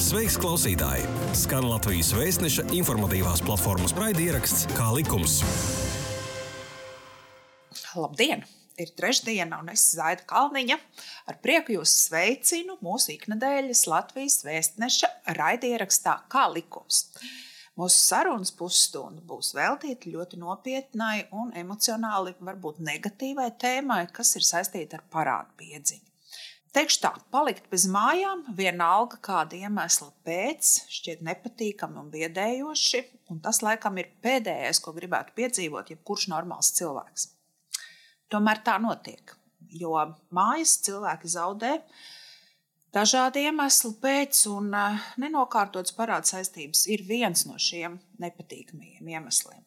Sveiks, 0.00 0.38
klausītāji! 0.40 1.02
Skan 1.36 1.66
Latvijas 1.68 2.14
vēstneša 2.16 2.62
informatīvās 2.72 3.42
platformas 3.44 3.92
raidieraksts 3.98 4.64
Kā 4.72 4.86
likums. 4.96 5.34
Labdien! 7.92 8.46
Ir 8.80 8.94
trešdiena, 8.96 9.58
un 9.60 9.68
es 9.74 9.84
Zaida 9.98 10.24
Kalniņa. 10.24 10.80
Ar 11.28 11.36
prieku 11.44 11.76
jūs 11.76 11.92
sveicinu 12.06 12.78
mūsu 12.80 13.12
iknedēļas 13.18 13.84
Latvijas 13.92 14.40
vēstneša 14.48 15.12
raidierakstā 15.36 16.16
Kā 16.32 16.48
likums. 16.48 17.10
Mūsu 17.76 18.00
sarunas 18.00 18.56
pusstunda 18.56 19.20
būs 19.20 19.52
veltīta 19.58 20.16
ļoti 20.16 20.40
nopietnai 20.40 21.26
un 21.36 21.52
emocionāli, 21.52 22.38
varbūt 22.40 22.80
negatīvai 22.88 23.52
tēmai, 23.60 24.06
kas 24.16 24.38
ir 24.40 24.48
saistīta 24.48 24.96
ar 25.02 25.10
parādu 25.12 25.60
piedziņu. 25.60 26.09
Teikšu 26.70 27.00
tā, 27.02 27.10
palikt 27.34 27.64
bez 27.72 27.88
mājām, 27.90 28.44
vienalga 28.54 29.16
kāda 29.26 29.58
iemesla 29.58 30.12
pēc, 30.26 30.68
šķiet 30.86 31.24
nepatīkami 31.26 31.98
un 31.98 32.12
biedējoši, 32.12 33.00
un 33.34 33.40
tas 33.42 33.58
laikam 33.66 33.98
ir 33.98 34.12
pēdējais, 34.22 34.78
ko 34.84 34.94
gribētu 34.94 35.34
piedzīvot 35.34 35.90
jebkurš 35.90 36.28
normāls 36.30 36.70
cilvēks. 36.76 37.26
Tomēr 38.30 38.62
tā 38.62 38.76
notiek, 38.78 39.34
jo 39.74 39.96
mājas 40.30 40.76
cilvēki 40.86 41.32
zaudē 41.34 41.72
dažādu 42.94 43.42
iemeslu 43.42 43.96
pēc, 43.98 44.44
un 44.54 44.70
eh, 44.70 45.10
nenokārtotas 45.18 45.96
parāda 45.98 46.30
saistības 46.36 46.84
ir 46.94 47.02
viens 47.08 47.48
no 47.50 47.58
šiem 47.58 47.98
nepatīkamajiem 48.22 49.10
iemesliem. 49.16 49.66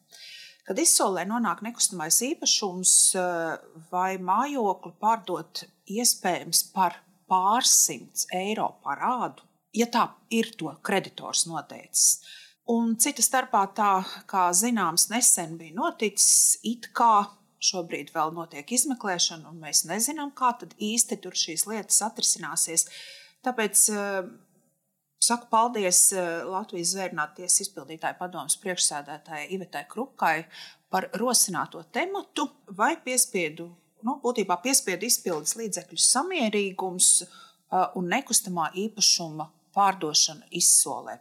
Kad 0.64 0.80
izsolē 0.80 1.26
nonāk 1.28 1.60
nekustamais 1.68 2.22
īpašums 2.32 2.96
eh, 3.20 3.70
vai 3.92 4.10
mājokli 4.16 4.96
pārdot 5.04 5.66
iespējams 5.90 6.68
par 6.74 6.98
pārsimts 7.30 8.28
eiro 8.34 8.68
parādu, 8.84 9.44
ja 9.74 9.88
tā 9.90 10.08
ir 10.30 10.52
to 10.58 10.72
kreditors 10.84 11.46
noteicis. 11.50 12.22
Un 12.70 12.94
cita 12.96 13.20
starpā 13.20 13.66
tā, 13.76 13.98
kā 14.30 14.46
zināms, 14.56 15.10
nesen 15.12 15.58
bija 15.60 15.74
noticis, 15.76 16.56
it 16.64 16.88
kā 16.96 17.26
šobrīd 17.64 18.12
vēl 18.14 18.32
notiek 18.36 18.70
izmeklēšana, 18.76 19.50
un 19.50 19.60
mēs 19.60 19.84
nezinām, 19.88 20.32
kā 20.36 20.54
īsti 20.62 21.20
tur 21.20 21.36
šīs 21.36 21.66
lietas 21.68 22.00
atrisināsies. 22.06 22.88
Tāpēc 23.44 23.84
eh, 23.92 24.24
Saku 25.24 25.48
paldies 25.48 25.98
eh, 26.12 26.42
Latvijas 26.44 26.90
zvērnāties 26.92 27.60
izpildītāju 27.64 28.18
padomus 28.18 28.58
priekšsēdētājai 28.60 29.46
Ivetai 29.56 29.84
Krukai 29.88 30.44
par 30.92 31.08
rosināto 31.20 31.80
tematu 31.92 32.48
vai 32.76 32.94
piespiedu, 33.00 33.70
nu, 34.04 34.18
būtībā 34.22 34.58
piespiedu 34.64 35.08
izpildes 35.08 35.56
līdzekļu 35.58 36.00
samierīgums 36.00 37.10
eh, 37.24 37.28
un 37.98 38.08
nekustamā 38.12 38.70
īpašuma 38.86 39.48
pārdošana 39.74 40.46
izsolē. 40.54 41.18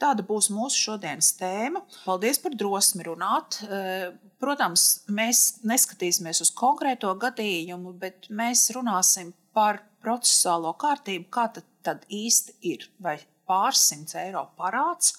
Tāda 0.00 0.22
būs 0.26 0.50
mūsu 0.54 0.78
šodienas 0.90 1.32
tēma. 1.40 1.82
Paldies 2.04 2.38
par 2.42 2.54
drosmi 2.58 3.06
runāt. 3.08 3.60
Eh, 3.66 4.10
protams, 4.42 4.86
mēs 5.10 5.62
neskatīsimies 5.66 6.42
uz 6.44 6.52
konkrēto 6.56 7.12
gadījumu, 7.22 7.96
bet 7.98 8.30
mēs 8.30 8.68
runāsim 8.76 9.32
par 9.56 9.82
procesuālo 10.04 10.74
kārtību, 10.78 11.30
kā 11.32 11.48
tad, 11.56 11.66
tad 11.86 12.04
īsti 12.12 12.58
ir. 12.70 12.86
Vai 13.02 13.18
pārsimts 13.48 14.18
eiro 14.20 14.44
parāds 14.58 15.16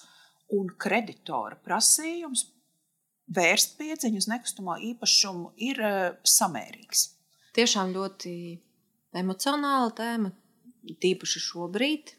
un 0.54 0.70
kreditora 0.80 1.58
prasījums 1.64 2.46
vērst 3.34 3.76
piedziņu 3.78 4.22
uz 4.22 4.28
nekustamo 4.30 4.76
īpašumu 4.92 5.52
ir 5.68 5.80
uh, 5.84 5.98
samērīgs. 6.24 7.08
Tiešām 7.56 7.92
ļoti 7.96 8.32
emocionāla 9.18 9.90
tēma, 9.98 10.32
tīpaši 11.02 11.42
šobrīd. 11.42 12.14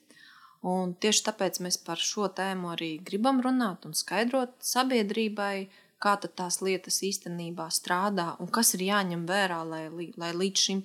Un 0.70 0.92
tieši 1.00 1.24
tāpēc 1.30 1.62
mēs 1.64 1.78
par 1.86 2.02
šo 2.04 2.28
tēmu 2.36 2.74
arī 2.74 2.98
gribam 3.06 3.40
runāt 3.40 3.86
un 3.88 3.96
skaidrot 3.96 4.58
sabiedrībai, 4.66 5.70
kā 6.04 6.18
tās 6.20 6.60
lietas 6.64 7.00
īstenībā 7.08 7.70
strādā 7.72 8.34
un 8.44 8.52
kas 8.52 8.74
ir 8.76 8.84
jāņem 8.90 9.24
vērā, 9.28 9.62
lai, 9.68 9.86
lai 10.20 10.34
līdz 10.36 10.66
šim 10.66 10.84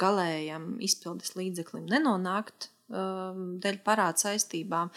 galējam 0.00 0.74
izpildes 0.84 1.32
līdzeklim 1.40 1.88
nenonākt 1.88 2.68
Um, 2.92 3.54
dēļ 3.64 3.78
parāda 3.80 4.20
saistībām. 4.26 4.90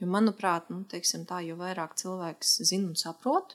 Jo, 0.00 0.08
manuprāt, 0.08 0.70
nu, 0.72 0.80
tā, 0.88 1.42
jo 1.44 1.58
vairāk 1.58 1.92
cilvēks 2.00 2.54
zina 2.64 2.88
un 2.88 2.96
saprot, 2.96 3.52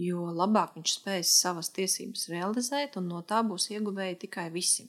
jo 0.00 0.26
labāk 0.36 0.76
viņš 0.76 0.92
spēs 0.98 1.32
savas 1.40 1.70
tiesības 1.76 2.28
realizēt, 2.32 2.98
un 3.00 3.08
no 3.12 3.22
tā 3.22 3.42
būs 3.46 3.70
ieguvēji 3.72 4.20
tikai 4.26 4.50
visi. 4.54 4.86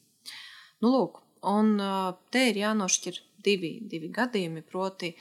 Nu, 0.83 0.91
lūk, 0.93 1.21
un 1.47 1.77
te 2.33 2.43
ir 2.49 2.61
jānošķir 2.63 3.21
divi, 3.43 3.77
divi 3.89 4.11
gadījumi. 4.13 4.63
Proti, 4.67 5.13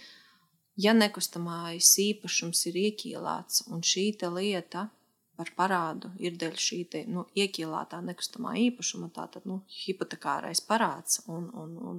ja 0.82 0.92
nekustamais 0.96 1.92
īpašums 2.02 2.66
ir 2.70 2.82
ieķīlāts 2.86 3.66
un 3.70 3.84
šī 3.84 4.10
lieta 4.34 4.88
par 5.36 5.50
parādu 5.56 6.10
ir 6.22 6.36
dēļ 6.40 6.54
šī 6.66 6.78
te, 6.92 7.02
nu, 7.12 7.26
iekielātā 7.36 8.00
nekustamā 8.04 8.54
īpašuma, 8.66 9.10
tātad 9.12 9.44
nu, 9.48 9.60
hipotekārais 9.84 10.62
parāds, 10.64 11.20
un, 11.28 11.50
un, 11.52 11.74
un 11.90 11.98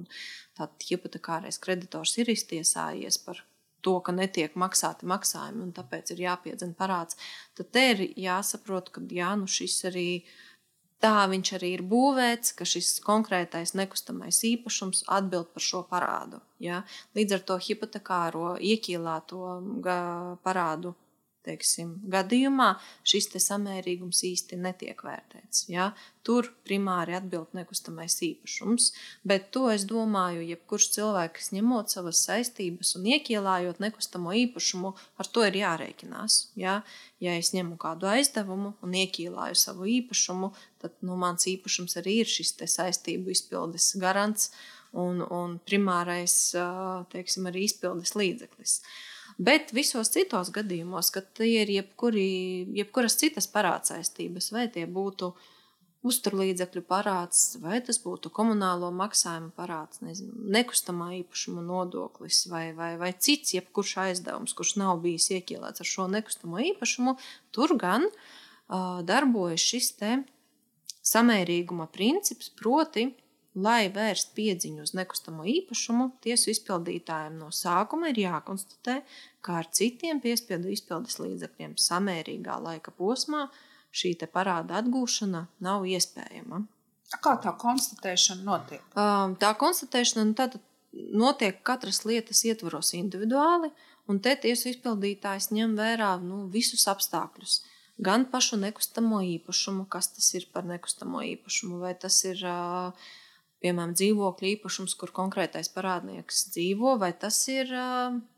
tātad 0.58 0.88
hipotekārais 0.90 1.60
kreditors 1.62 2.16
ir 2.18 2.32
iztiesājies 2.34 3.20
par 3.22 3.44
to, 3.84 3.98
ka 4.04 4.12
netiek 4.14 4.54
maksāti 4.58 5.08
maksājumi, 5.08 5.62
un 5.68 5.72
tāpēc 5.76 6.12
ir 6.14 6.24
jāpiedzen 6.26 6.74
parāds, 6.78 7.18
tad 7.58 7.72
te 7.74 7.86
ir 7.94 8.04
jāsaprot, 8.28 8.92
ka 8.94 9.04
jā, 9.14 9.32
nu 9.38 9.48
šis 9.50 9.80
arī 9.90 10.08
tā 11.02 11.26
viņš 11.30 11.52
arī 11.58 11.72
ir 11.76 11.84
būvēts, 11.86 12.54
ka 12.58 12.66
šis 12.66 12.98
konkrētais 13.06 13.74
nekustamais 13.78 14.40
īpašums 14.48 15.04
atbild 15.18 15.52
par 15.54 15.64
šo 15.64 15.84
parādu. 15.90 16.40
Ja? 16.62 16.82
Līdz 17.18 17.38
ar 17.38 17.44
to 17.50 17.58
hipotekāro 17.68 18.56
iekielāto 18.58 19.58
parādu 20.42 20.96
teiksim, 21.46 21.94
gadījumā 22.10 22.72
šis 23.06 23.30
te 23.32 23.40
samērīgums 23.42 24.20
īsti 24.28 24.58
netiek 24.60 25.00
vērtēts. 25.04 25.66
Ja? 25.72 25.90
Tur 26.26 26.50
primāri 26.66 27.14
atbild 27.16 27.54
nekustamais 27.56 28.18
īpašums, 28.26 28.90
bet 29.28 29.48
to 29.54 29.68
es 29.72 29.86
domāju, 29.88 30.44
jebkurš 30.44 30.90
cilvēks 30.98 31.52
ņemot 31.56 31.94
savas 31.94 32.20
saistības 32.26 32.94
un 32.98 33.08
iekielājot 33.14 33.80
nekustamo 33.80 34.34
īpašumu, 34.44 34.92
ar 35.16 35.30
to 35.32 35.46
ir 35.48 35.60
jārēķinās. 35.62 36.40
Ja, 36.60 36.80
ja 37.24 37.36
es 37.40 37.54
ņemu 37.56 37.78
kādu 37.80 38.10
aizdevumu 38.12 38.74
un 38.84 38.98
iekielāju 39.02 39.56
savu 39.58 39.88
īpašumu, 39.98 40.52
tad 40.82 40.98
nu, 41.00 41.16
mans 41.20 41.48
īpašums 41.48 41.96
arī 42.02 42.20
ir 42.24 42.30
šis 42.30 42.58
saistību 42.76 43.32
izpildes 43.32 43.94
garants 44.02 44.50
un, 44.92 45.22
un 45.22 45.58
primārais 45.64 46.34
teiksim, 47.12 47.48
arī 47.50 47.66
izpildes 47.68 48.14
līdzeklis. 48.18 48.80
Bet 49.38 49.70
visos 49.70 50.10
citos 50.10 50.50
gadījumos, 50.50 51.12
kad 51.14 51.28
tie 51.38 51.60
ir 51.60 51.70
jebkuri, 51.70 52.26
jebkuras 52.74 53.14
citas 53.20 53.46
parādsaistības, 53.52 54.50
vai 54.54 54.66
tie 54.74 54.82
būtu 54.90 55.30
uzturlīdzekļu 56.08 56.82
parāds, 56.86 57.42
vai 57.62 57.78
tas 57.84 58.00
būtu 58.02 58.32
komunālo 58.34 58.90
maksājumu 58.94 59.52
parāds, 59.54 60.00
nezinu, 60.02 60.46
nekustamā 60.54 61.10
īpašuma 61.20 61.62
nodoklis 61.62 62.44
vai, 62.50 62.70
vai, 62.74 62.92
vai 62.98 63.12
cits, 63.14 63.54
jebkurš 63.54 63.94
aizdevums, 64.04 64.54
kurš 64.58 64.76
nav 64.82 64.98
bijis 65.06 65.30
iekielēts 65.38 65.82
ar 65.82 65.90
šo 65.90 66.08
nekustamo 66.10 66.62
īpašumu, 66.72 67.14
tur 67.54 67.74
gan 67.78 68.06
uh, 68.10 69.00
darbojas 69.06 69.62
šis 69.62 69.92
te 69.98 70.16
samērīguma 71.08 71.88
princips, 71.94 72.50
proti, 72.58 73.08
lai 73.64 73.88
vērst 73.92 74.34
piedziņu 74.36 74.84
uz 74.86 74.94
nekustamo 74.96 75.46
īpašumu, 75.48 76.10
tiesu 76.24 76.52
izpildītājiem 76.52 77.38
no 77.40 77.50
sākuma 77.54 78.12
ir 78.12 78.22
jākonstatē, 78.24 79.00
kā 79.44 79.60
ar 79.62 79.70
citiem 79.74 80.22
piespiedu 80.24 80.70
izpildes 80.72 81.18
līdzekļiem 81.22 81.76
samērīgā 81.80 82.58
laika 82.64 82.94
posmā 82.94 83.48
šī 83.94 84.14
parāda 84.32 84.82
atgūšana 84.82 85.46
nav 85.64 85.86
iespējama. 85.88 86.64
Kā 87.24 87.38
tā 87.40 87.54
konstatēšana 87.56 88.44
notiek? 88.44 88.82
Tā 88.92 89.52
konstatēšana 89.56 90.26
nu, 90.28 90.60
notiek 91.22 91.62
katras 91.64 92.02
lietas 92.04 92.44
ietvaros 92.44 92.92
individuāli, 92.98 93.70
un 94.08 94.20
te 94.24 94.34
tiesu 94.36 94.68
izpildītājs 94.72 95.50
ņem 95.56 95.76
vērā 95.78 96.14
nu, 96.20 96.44
visus 96.52 96.84
apstākļus. 96.90 97.62
Gan 98.04 98.28
pašu 98.30 98.60
nekustamo 98.60 99.22
īpašumu, 99.26 99.88
kas 99.90 100.12
tas 100.14 100.28
ir 100.38 100.46
par 100.52 100.68
nekustamo 100.68 101.24
īpašumu, 101.32 101.80
vai 101.82 101.96
tas 101.98 102.20
ir 102.28 102.44
uh, 102.46 103.08
piemēram, 103.64 103.94
dzīvokļa 103.98 104.50
īpašums, 104.54 104.94
kur 104.98 105.12
konkrētais 105.14 105.70
parādnieks 105.74 106.48
dzīvo, 106.54 106.96
vai 107.02 107.12
tas 107.12 107.38
ir 107.52 107.72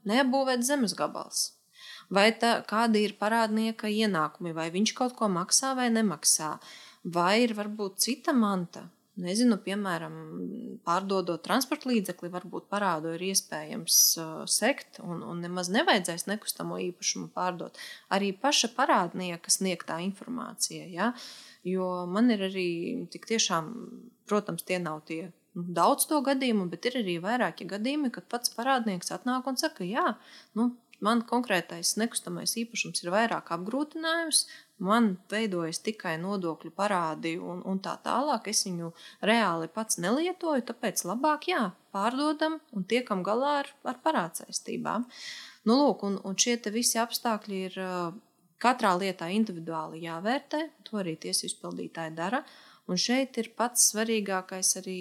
neapbūvēts 0.08 0.70
zemes 0.70 0.96
gabals. 0.98 1.50
Vai 2.10 2.30
tā, 2.34 2.56
kādi 2.66 3.04
ir 3.06 3.16
parādnieka 3.20 3.90
ienākumi, 3.90 4.54
vai 4.56 4.70
viņš 4.74 4.94
kaut 4.98 5.14
ko 5.18 5.28
maksā 5.30 5.76
vai 5.78 5.88
nemaksā, 5.94 6.56
vai 7.04 7.44
ir 7.44 7.54
varbūt 7.58 8.00
cita 8.02 8.34
manta. 8.36 8.88
Nezinu, 9.18 9.56
piemēram, 9.58 10.14
pārdodot 10.86 11.42
transporta 11.42 11.90
līdzekli, 11.90 12.30
varbūt 12.30 12.68
parādu 12.70 13.10
ir 13.16 13.24
iespējams 13.32 13.96
uh, 14.22 14.28
sekt, 14.48 15.00
un, 15.02 15.24
un 15.26 15.42
nemaz 15.42 15.68
nevajadzēs 15.74 16.28
nekustamo 16.30 16.78
īpašumu 16.86 17.26
pārdot. 17.34 17.76
Arī 18.14 18.30
paša 18.32 18.70
parādnieka 18.76 19.50
sniegtā 19.52 19.98
informācija. 20.06 20.86
Ja? 20.88 21.10
Jo 21.66 22.06
man 22.08 22.30
ir 22.32 22.46
arī 22.46 22.70
tik 23.12 23.26
tiešām, 23.28 23.74
protams, 24.30 24.64
tie 24.68 24.78
nav 24.80 25.02
tie 25.10 25.24
nu, 25.26 25.66
daudz 25.80 26.06
to 26.08 26.22
gadījumu, 26.24 26.68
bet 26.70 26.86
ir 26.88 27.00
arī 27.02 27.18
vairāki 27.24 27.66
gadījumi, 27.68 28.12
kad 28.14 28.30
pats 28.30 28.54
parādnieks 28.54 29.12
atnāk 29.16 29.50
un 29.50 29.58
saka, 29.60 29.84
jā, 29.84 30.14
nu, 30.56 30.70
man 31.04 31.22
konkrētais 31.28 31.96
nekustamais 32.00 32.56
īpašums 32.60 33.04
ir 33.04 33.12
vairāk 33.14 33.52
apgrūtinājums, 33.56 34.44
man 34.84 35.12
veidojas 35.32 35.82
tikai 35.84 36.16
nodokļu 36.20 36.72
parādi 36.76 37.34
un, 37.40 37.60
un 37.68 37.80
tā 37.84 37.96
tālāk. 38.04 38.48
Es 38.52 38.64
viņu 38.68 38.92
reāli 39.26 39.68
pats 39.72 40.00
nelietoju, 40.00 40.64
tāpēc 40.70 41.04
labāk 41.08 41.50
jā, 41.50 41.68
pārdodam 41.94 42.58
un 42.76 42.88
tiekam 42.88 43.24
galā 43.26 43.60
ar, 43.64 43.70
ar 43.84 44.00
parādsaistībām. 44.04 45.06
Nu, 45.68 45.76
lūk, 45.76 46.04
un, 46.08 46.18
un 46.24 46.36
šie 46.40 46.56
visi 46.72 47.00
apstākļi 47.00 47.62
ir 47.68 47.78
katrā 48.60 48.94
lietā 49.00 49.30
individuāli 49.32 50.04
jāvērtē, 50.06 50.66
to 50.84 51.00
arī 51.00 51.16
tiesu 51.20 51.48
izpildītāji 51.48 52.16
dara. 52.16 52.44
Un 52.90 52.98
šeit 52.98 53.36
ir 53.38 53.52
pats 53.54 53.92
svarīgākais 53.92 54.72
arī, 54.80 55.00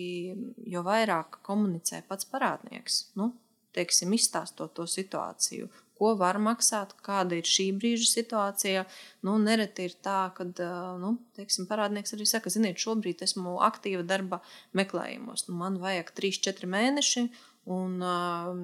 jo 0.70 0.84
vairāk 0.86 1.40
komunicē 1.46 2.04
pats 2.08 2.28
parādnieks. 2.30 3.00
Nu, 3.18 3.32
teiksim, 3.74 4.14
izstāstot 4.14 4.76
to 4.78 4.86
situāciju, 4.90 5.70
ko 6.00 6.14
var 6.20 6.40
maksāt, 6.42 6.96
kāda 7.06 7.38
ir 7.40 7.48
šī 7.48 7.70
brīža 7.78 8.08
situācija. 8.10 8.86
Nu, 9.28 9.36
nereti 9.44 9.90
ir 9.90 9.98
tā, 10.06 10.22
ka 10.36 10.48
nu, 11.02 11.18
teiksim, 11.38 11.68
parādnieks 11.70 12.16
arī 12.16 12.28
saka, 12.30 12.52
ziniet, 12.54 12.80
šobrīd 12.80 13.24
esmu 13.28 13.60
aktīva 13.68 14.06
darba 14.08 14.42
meklējumos. 14.80 15.50
Nu, 15.50 15.60
man 15.60 15.80
vajag 15.84 16.14
3-4 16.18 16.72
mēneši, 16.72 17.30
Un, 17.70 18.00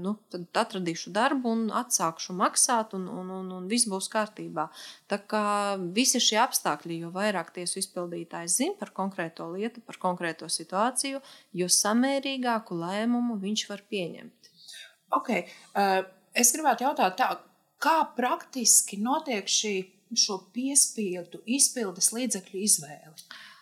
nu, 0.01 0.11
tad 0.33 0.57
atradīšu 0.57 1.11
darbu, 1.13 1.51
un 1.53 1.67
atsākšu 1.77 2.33
maksāt, 2.39 2.95
un, 2.97 3.03
un, 3.11 3.27
un, 3.35 3.51
un 3.59 3.67
viss 3.69 3.85
būs 3.91 4.07
kārtībā. 4.09 4.65
Tā 5.11 5.19
kā 5.29 5.43
visi 5.93 6.21
šie 6.23 6.39
apstākļi, 6.41 6.97
jo 7.03 7.11
vairāk 7.13 7.51
tiesu 7.53 7.77
izpildītājs 7.83 8.57
zina 8.63 8.79
par 8.79 8.95
konkrēto 8.97 9.51
lietu, 9.51 9.83
par 9.85 9.99
konkrēto 10.01 10.49
situāciju, 10.49 11.21
jo 11.53 11.69
samērīgāku 11.69 12.79
lēmumu 12.81 13.37
viņš 13.45 13.67
var 13.69 13.85
pieņemt. 13.93 14.51
Okay. 15.19 15.45
Uh, 15.77 16.01
es 16.35 16.53
gribētu 16.55 16.87
jautāt, 16.87 17.17
tā, 17.19 17.29
kā 17.81 17.97
praktiski 18.17 18.99
notiek 19.01 19.49
šī 19.49 19.75
piespiedu 20.55 21.41
izpildes 21.57 22.11
līdzekļu 22.15 22.63
izvēle? 22.67 23.15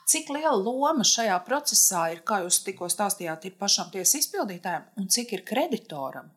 Cik 0.09 0.29
liela 0.35 0.55
loma 0.59 1.05
šajā 1.07 1.37
procesā 1.47 2.09
ir, 2.11 2.23
kā 2.27 2.41
jūs 2.43 2.59
tikko 2.65 2.89
stāstījāt, 2.91 3.47
ir 3.47 3.59
pašam 3.59 3.91
tiesas 3.93 4.25
izpildītājam, 4.25 4.89
un 4.99 5.07
cik 5.07 5.37
ir 5.37 5.45
kreditoram? 5.47 6.31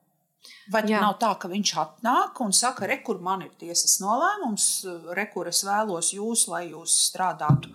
Vai 0.70 0.82
Jā. 0.86 1.00
nav 1.02 1.16
tā, 1.22 1.32
ka 1.38 1.48
viņš 1.50 1.72
atnāk 1.78 2.40
un 2.42 2.52
saka, 2.54 2.86
re, 2.90 2.98
kur 3.06 3.20
man 3.22 3.42
ir 3.42 3.52
tiesas 3.58 3.98
nolēmums, 4.02 4.66
re, 5.14 5.26
kur 5.30 5.50
es 5.50 5.62
vēlos 5.66 6.12
jūs, 6.14 6.46
lai 6.50 6.64
jūs 6.68 6.94
strādātu 7.08 7.70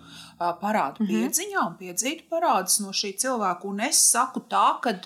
parādu 0.60 1.00
mm 1.00 1.06
-hmm. 1.06 1.10
piedziņā 1.12 1.66
un 1.66 1.76
piedzītu 1.80 2.28
parādus 2.32 2.80
no 2.84 2.92
šī 2.92 3.14
cilvēka, 3.24 3.68
un 3.68 3.80
es 3.80 4.00
saku 4.10 4.44
tā, 4.48 4.66
ka 4.82 4.96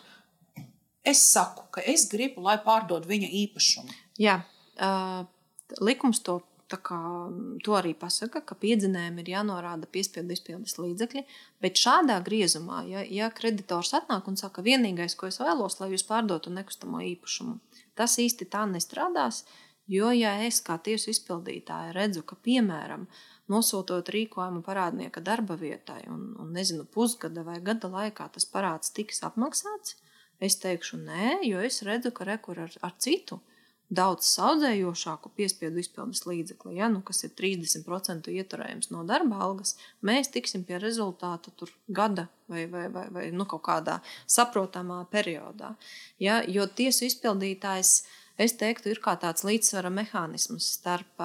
es 1.07 1.23
saku, 1.31 1.69
ka 1.75 1.85
es 1.95 2.09
gribu, 2.11 2.43
lai 2.47 2.59
pārdod 2.65 3.07
viņa 3.09 3.31
īpašumu. 3.45 3.97
Jā, 4.21 4.41
uh, 4.81 5.25
likums 5.81 6.23
to 6.27 6.41
kā, 6.75 6.99
to 7.63 7.77
arī 7.79 7.93
pasaka, 7.95 8.41
ka 8.43 8.57
piedzinējiem 8.59 9.21
ir 9.23 9.31
jānorāda 9.37 9.87
piespiedu 9.87 10.35
izpildes 10.35 10.75
līdzekļi. 10.81 11.23
Bet 11.63 11.79
šādā 11.79 12.19
griezumā, 12.27 12.83
ja, 12.91 13.05
ja 13.07 13.31
kreditors 13.31 13.95
atnāk 13.95 14.27
un 14.27 14.37
saka, 14.37 14.65
vienīgais, 14.67 15.15
ko 15.15 15.31
es 15.31 15.39
vēlos, 15.39 15.79
lai 15.81 15.93
jūs 15.93 16.07
pārdotu 16.09 16.51
nekustamo 16.51 17.05
īpašumu, 17.13 17.61
tas 17.95 18.19
īsti 18.19 18.49
tā 18.51 18.67
nestrādās. 18.67 19.45
Jo, 19.87 20.11
ja 20.11 20.35
es 20.43 20.59
kā 20.67 20.81
tiesu 20.83 21.13
izpildītāja 21.13 21.93
redzu, 21.95 22.25
ka, 22.27 22.35
piemēram, 22.43 23.07
nosūtot 23.47 24.11
rīkojumu 24.11 24.65
parādnieka 24.67 25.23
darba 25.23 25.55
vietai, 25.55 26.01
un, 26.11 26.33
un 26.43 26.51
nezinu, 26.51 26.83
pusgada 26.91 27.47
vai 27.47 27.61
gada 27.63 27.87
laikā 27.93 28.27
tas 28.35 28.49
parāds 28.51 28.91
tiks 28.91 29.23
apmaksāts, 29.23 29.95
es 30.41 30.59
teikšu 30.63 31.01
nē, 31.03 31.37
jo 31.49 31.61
es 31.65 31.83
redzu, 31.87 32.13
ka 32.15 32.27
rekur 32.29 32.65
ar, 32.67 32.73
ar 32.85 32.97
citu 33.03 33.41
daudz 33.87 34.27
saudzējošāku 34.35 35.31
piespiedu 35.39 35.79
izpildes 35.79 36.25
līdzekli, 36.27 36.75
ja, 36.81 36.89
nu, 36.91 37.03
kas 37.07 37.23
ir 37.23 37.31
30% 37.39 38.33
ieturējums 38.35 38.91
no 38.91 39.05
darba 39.07 39.39
algas, 39.47 39.77
mēs 40.03 40.33
tiksim 40.35 40.65
pie 40.67 40.81
rezultāta 40.83 41.53
tur 41.55 41.71
gada 41.87 42.27
vai, 42.51 42.65
vai, 42.67 42.89
vai, 42.91 43.07
vai 43.15 43.27
nu, 43.31 43.47
kaut 43.47 43.63
kādā 43.69 44.01
saprotamā 44.27 45.05
periodā. 45.13 45.77
Ja, 46.19 46.41
jo 46.43 46.67
tiesu 46.67 47.07
izpildītājs, 47.07 48.01
es 48.43 48.57
teiktu, 48.59 48.91
ir 48.91 49.03
kā 49.05 49.15
tāds 49.23 49.47
līdzsvara 49.47 49.93
mehānisms 49.95 50.73
starp 50.81 51.23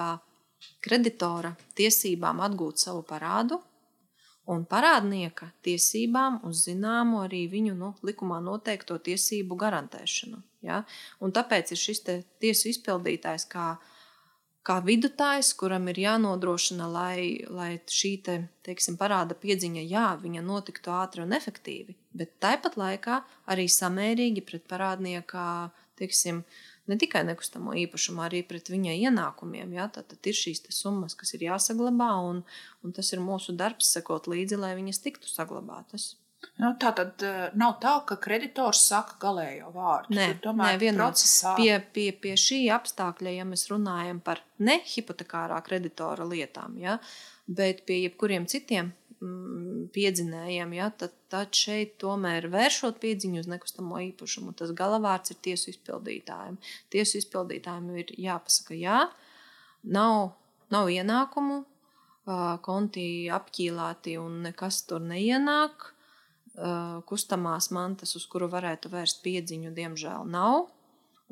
kreditora 0.82 1.56
tiesībām 1.74 2.40
atgūt 2.46 2.78
savu 2.78 3.02
parādu 3.06 3.58
un 4.50 4.64
parādnieka 4.66 5.52
tiesībām 5.66 6.40
uz 6.48 6.64
zināmu 6.66 7.22
arī 7.26 7.44
viņu 7.50 7.74
nu, 7.78 7.92
likumā 8.02 8.40
noteikto 8.42 8.98
tiesību 8.98 9.58
garantēšanu. 9.58 10.42
Ja? 10.66 10.82
Un 11.22 11.34
tāpēc 11.34 11.74
ir 11.74 11.80
šis 11.80 12.02
tiesu 12.42 12.70
izpildītājs 12.72 13.46
kā, 13.52 13.68
kā 14.66 14.78
vidutājs, 14.86 15.52
kuram 15.58 15.86
ir 15.92 16.02
jānodrošina, 16.02 16.88
lai, 16.90 17.46
lai 17.50 17.70
šī 17.86 18.12
te, 18.26 18.36
teiksim, 18.66 18.98
parāda 18.98 19.38
piedziņa, 19.38 19.86
jā, 19.86 20.08
viņa 20.22 20.42
notiktu 20.46 20.94
ātri 20.94 21.22
un 21.26 21.34
efektīvi, 21.38 21.96
bet 22.18 22.34
tāpat 22.42 22.78
laikā 22.78 23.22
arī 23.54 23.68
samērīgi 23.70 24.44
pret 24.46 24.66
parādnieka, 24.70 25.46
teiksim, 25.98 26.42
uh, 26.42 26.71
ne 26.92 26.98
tikai 27.00 27.24
nekustamo 27.28 27.74
īpašumu, 27.84 28.22
arī 28.26 28.42
pret 28.46 28.68
viņa 28.72 28.96
ienākumiem. 29.08 29.72
Ja? 29.78 29.88
Tad, 29.92 30.14
ir 30.20 30.36
šīs 30.36 30.64
summas, 30.70 31.16
kas 31.18 31.34
ir 31.36 31.48
jāsaglabā, 31.48 32.12
un, 32.28 32.42
un 32.84 32.96
tas 32.96 33.12
ir 33.16 33.24
mūsu 33.24 33.56
darbs, 33.56 33.90
sekot 33.96 34.28
līdzi, 34.30 34.60
lai 34.60 34.74
viņas 34.78 35.02
tiktu 35.06 35.32
saglabātas. 35.32 36.12
Nu, 36.58 36.72
tā 36.78 36.90
tad 36.94 37.22
uh, 37.24 37.44
nav 37.58 37.76
tā, 37.82 37.92
ka 38.06 38.16
kreditors 38.20 38.82
saka 38.90 39.16
galējo 39.22 39.70
vārdu. 39.74 40.14
Nē, 40.18 40.26
tomēr 40.42 40.74
nē, 40.82 40.94
procesā... 40.98 41.54
pie, 41.58 41.70
pie, 41.94 42.08
pie 42.18 42.34
šī 42.38 42.64
apstākļa, 42.74 43.36
ja 43.38 43.46
mēs 43.48 43.68
runājam 43.70 44.20
par 44.24 44.42
nehipotekārā 44.62 45.60
kreditora 45.66 46.26
lietām, 46.28 46.74
ja, 46.82 46.98
bet 47.46 47.84
pie 47.86 48.02
jebkuriem 48.02 48.48
citiem 48.50 48.92
piedzinējiem, 49.92 50.72
ja, 50.76 50.88
tad, 50.98 51.14
tad 51.30 51.54
šeit 51.56 51.94
tomēr 52.02 52.48
vēršot 52.52 52.98
piedziņu 53.02 53.42
uz 53.42 53.48
nekustamo 53.50 54.00
īpašumu, 54.08 54.54
tas 54.58 54.72
galavārds 54.76 55.34
ir 55.34 55.38
tiesu 55.46 55.70
izpildītājiem. 55.72 56.58
Tiesu 56.92 57.20
izpildītājiem 57.20 57.90
ir 58.02 58.12
jāpasaka, 58.24 58.76
jā, 58.78 59.00
nav, 59.96 60.32
nav 60.74 60.90
ienākumu, 60.90 61.62
konti 62.66 63.06
apķīlāti 63.34 64.16
un 64.22 64.42
nekas 64.48 64.82
tur 64.88 65.02
neienāk. 65.04 65.90
Kustamās 67.08 67.70
mantas, 67.72 68.12
uz 68.18 68.26
kuru 68.28 68.50
varētu 68.52 68.90
vērst 68.92 69.22
piedziņu, 69.24 69.72
diemžēl 69.76 70.28
nav. 70.28 70.68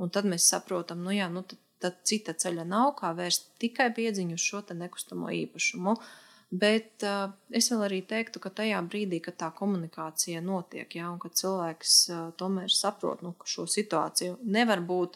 Un 0.00 0.08
tad 0.14 0.24
mēs 0.24 0.46
saprotam, 0.48 1.02
nu 1.04 1.12
jā, 1.12 1.26
nu 1.28 1.42
tad, 1.44 1.60
tad 1.82 2.00
cita 2.08 2.32
ceļa 2.32 2.64
nav, 2.64 2.94
kā 2.96 3.10
vērst 3.16 3.50
tikai 3.60 3.90
piedziņu 3.96 4.38
uz 4.38 4.46
šo 4.46 4.62
nekustamo 4.72 5.28
īpašumu. 5.42 5.92
Uh, 5.92 6.29
Bet 6.50 7.04
uh, 7.06 7.30
es 7.54 7.68
vēl 7.70 7.84
arī 7.86 8.00
teiktu, 8.10 8.40
ka 8.42 8.50
tajā 8.50 8.80
brīdī, 8.82 9.20
kad 9.22 9.36
tā 9.38 9.52
komunikācija 9.54 10.40
notiek, 10.42 10.90
ja, 10.98 11.12
un 11.12 11.20
kad 11.22 11.36
cilvēks 11.38 11.94
uh, 12.10 12.24
tomēr 12.40 12.72
saprot 12.74 13.22
nu, 13.22 13.36
šo 13.46 13.68
situāciju, 13.70 14.40
nevar 14.42 14.82
būt, 14.82 15.14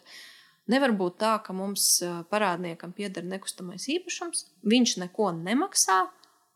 nevar 0.71 0.95
būt 0.95 1.19
tā, 1.19 1.33
ka 1.43 1.55
mums 1.55 1.89
uh, 2.07 2.21
parādniekam 2.31 2.95
pieder 2.95 3.27
nekustamais 3.27 3.89
īpašums, 3.97 4.45
viņš 4.63 4.95
neko 5.03 5.33
nemaksā. 5.41 6.05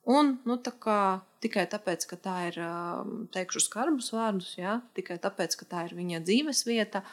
Un, 0.09 0.37
nu, 0.47 0.55
tā 0.63 0.71
kā, 0.79 0.99
tikai 1.43 1.67
tāpēc, 1.69 2.07
ka 2.07 2.17
tā 2.17 2.37
ir, 2.47 2.55
teikšu, 3.35 3.61
skarbus 3.61 4.13
vārdus, 4.15 4.55
ja, 4.57 4.79
tikai 4.97 5.19
tāpēc, 5.21 5.59
ka 5.59 5.67
tā 5.69 5.83
ir 5.89 5.97
viņa 5.99 6.23
dzīves 6.23 6.63
vieta, 6.65 7.03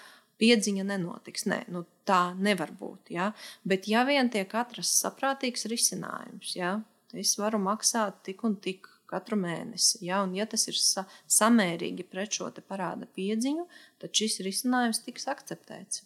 piedziņa 0.40 0.84
nenotiks. 0.86 1.48
Nē, 1.50 1.64
nu, 1.74 1.82
tā 2.08 2.30
nevar 2.38 2.70
būt. 2.78 3.10
Ja? 3.12 3.32
Bet, 3.68 3.88
ja 3.90 4.06
vien 4.08 4.30
tiek 4.32 4.54
atrasts 4.54 5.02
saprātīgs 5.02 5.66
risinājums, 5.72 6.54
ja? 6.56 6.76
Es 7.14 7.36
varu 7.38 7.60
maksāt 7.62 8.22
tik 8.26 8.42
un 8.48 8.56
tik 8.62 8.88
katru 9.06 9.38
mēnesi. 9.38 10.02
Ja, 10.06 10.22
un, 10.26 10.34
ja 10.34 10.46
tas 10.50 10.66
ir 10.70 10.78
sa 10.80 11.06
samērīgi 11.30 12.06
pret 12.10 12.38
šo 12.38 12.50
parāda 12.66 13.06
piedziņu, 13.06 13.66
tad 14.02 14.14
šis 14.16 14.40
risinājums 14.46 15.04
tiks 15.06 15.28
akceptēts. 15.30 16.04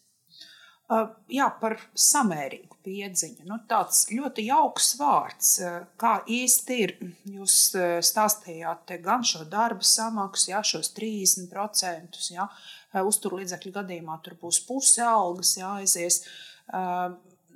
Uh, 0.90 1.06
jā, 1.30 1.44
par 1.60 1.76
samērīgu 1.94 2.80
piedziņu. 2.82 3.44
Nu, 3.46 3.60
tāds 3.70 4.08
ļoti 4.10 4.48
jauks 4.48 4.88
vārds. 4.98 5.50
Uh, 5.62 5.84
kā 6.00 6.16
īsti 6.26 6.78
ir? 6.82 6.94
Jūs 7.30 7.58
uh, 7.78 7.92
stāstījāt 8.02 8.90
gan 9.04 9.22
šo 9.22 9.44
darba 9.46 9.86
samaksu, 9.86 10.48
jā, 10.50 10.64
šos 10.66 10.90
30%. 10.96 12.18
Jā, 12.34 12.48
uzturlīdzekļu 13.06 13.74
gadījumā 13.78 14.18
tur 14.24 14.34
būs 14.42 14.58
puse 14.66 15.06
algas 15.06 15.54
jāaizies. 15.60 16.24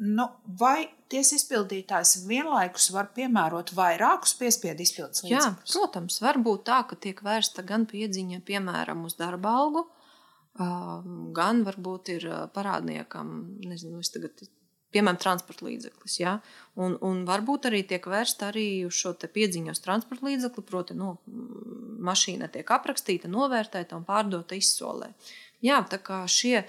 Nu, 0.02 0.26
vai 0.58 0.88
tiesas 1.12 1.38
izpildītājs 1.38 2.24
vienlaikus 2.26 2.88
var 2.94 3.12
piemērot 3.14 3.70
vairākus 3.76 4.34
piespiedu 4.40 4.82
izpildes 4.82 5.22
līdzekļus? 5.22 5.44
Jā, 5.44 5.76
protams, 5.76 6.18
var 6.24 6.40
būt 6.42 6.64
tā, 6.66 6.80
ka 6.90 6.98
tiek 6.98 7.20
vērsta 7.22 7.62
gan 7.66 7.86
piedziņa, 7.90 8.40
piemēram, 8.48 9.04
uz 9.06 9.14
darba 9.20 9.54
algu, 9.60 9.84
gan 11.38 11.62
varbūt 11.66 12.10
ir 12.16 12.26
parādniekam, 12.54 13.32
nezinu, 13.66 14.02
es 14.02 14.10
tagad, 14.14 14.42
piemēram, 14.94 15.18
transporta 15.22 15.66
līdzeklis. 15.66 16.18
Ja? 16.22 16.36
Un, 16.78 16.96
un 17.02 17.22
varbūt 17.28 17.68
arī 17.70 17.84
tiek 17.86 18.06
vērsta 18.10 18.50
arī 18.50 18.84
uz 18.88 18.98
šo 18.98 19.14
piedziņu 19.14 19.74
uz 19.74 19.82
transporta 19.84 20.26
līdzekli, 20.26 20.66
proti, 20.66 20.98
nu, 20.98 21.16
mašīna 22.04 22.50
tiek 22.54 22.70
aprakstīta, 22.70 23.30
novērtēta 23.30 23.98
un 23.98 24.06
pārdota 24.06 24.58
izsolē. 24.58 25.12
Jā, 25.64 25.80
tā 25.90 26.02
kā 26.02 26.24
šie 26.30 26.64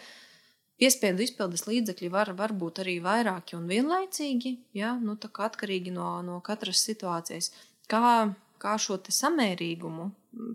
piespiedu 0.80 1.24
izpildes 1.26 1.66
līdzekļi 1.70 2.10
var, 2.14 2.34
var 2.38 2.54
būt 2.56 2.82
arī 2.84 2.98
vairāki 3.04 3.58
un 3.58 3.68
vienlaicīgi, 3.72 4.56
jā, 4.78 4.96
nu, 5.02 5.18
atkarīgi 5.20 5.94
no, 5.96 6.10
no 6.26 6.40
katras 6.46 6.84
situācijas. 6.88 7.52
Kā, 7.92 8.34
kā 8.62 8.76
šo 8.82 8.98
samērīgumu 9.00 10.10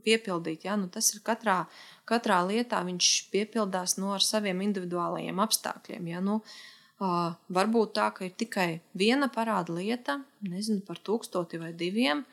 piepildīt, 0.05 0.67
jā, 0.69 0.77
nu, 0.81 0.91
tas 0.93 1.13
ir 1.15 1.23
katrā, 1.25 1.63
katrā 2.09 2.43
lietā 2.49 2.83
viņš 2.85 3.15
piepildās 3.33 3.97
no 4.01 4.13
ar 4.17 4.25
saviem 4.25 4.61
individuālajiem 4.67 5.41
apstākļiem. 5.47 6.13
Jā, 6.15 6.21
nu, 6.25 6.43
Uh, 7.01 7.31
varbūt 7.57 7.95
tā, 7.97 8.11
ka 8.13 8.27
ir 8.27 8.35
tikai 8.37 8.83
viena 8.93 9.31
parāda 9.33 9.73
lieta, 9.73 10.19
nezinu, 10.45 10.83
par 10.85 10.99
tūkstoti 11.01 11.57
vai 11.57 11.71
diviem, 11.73 12.27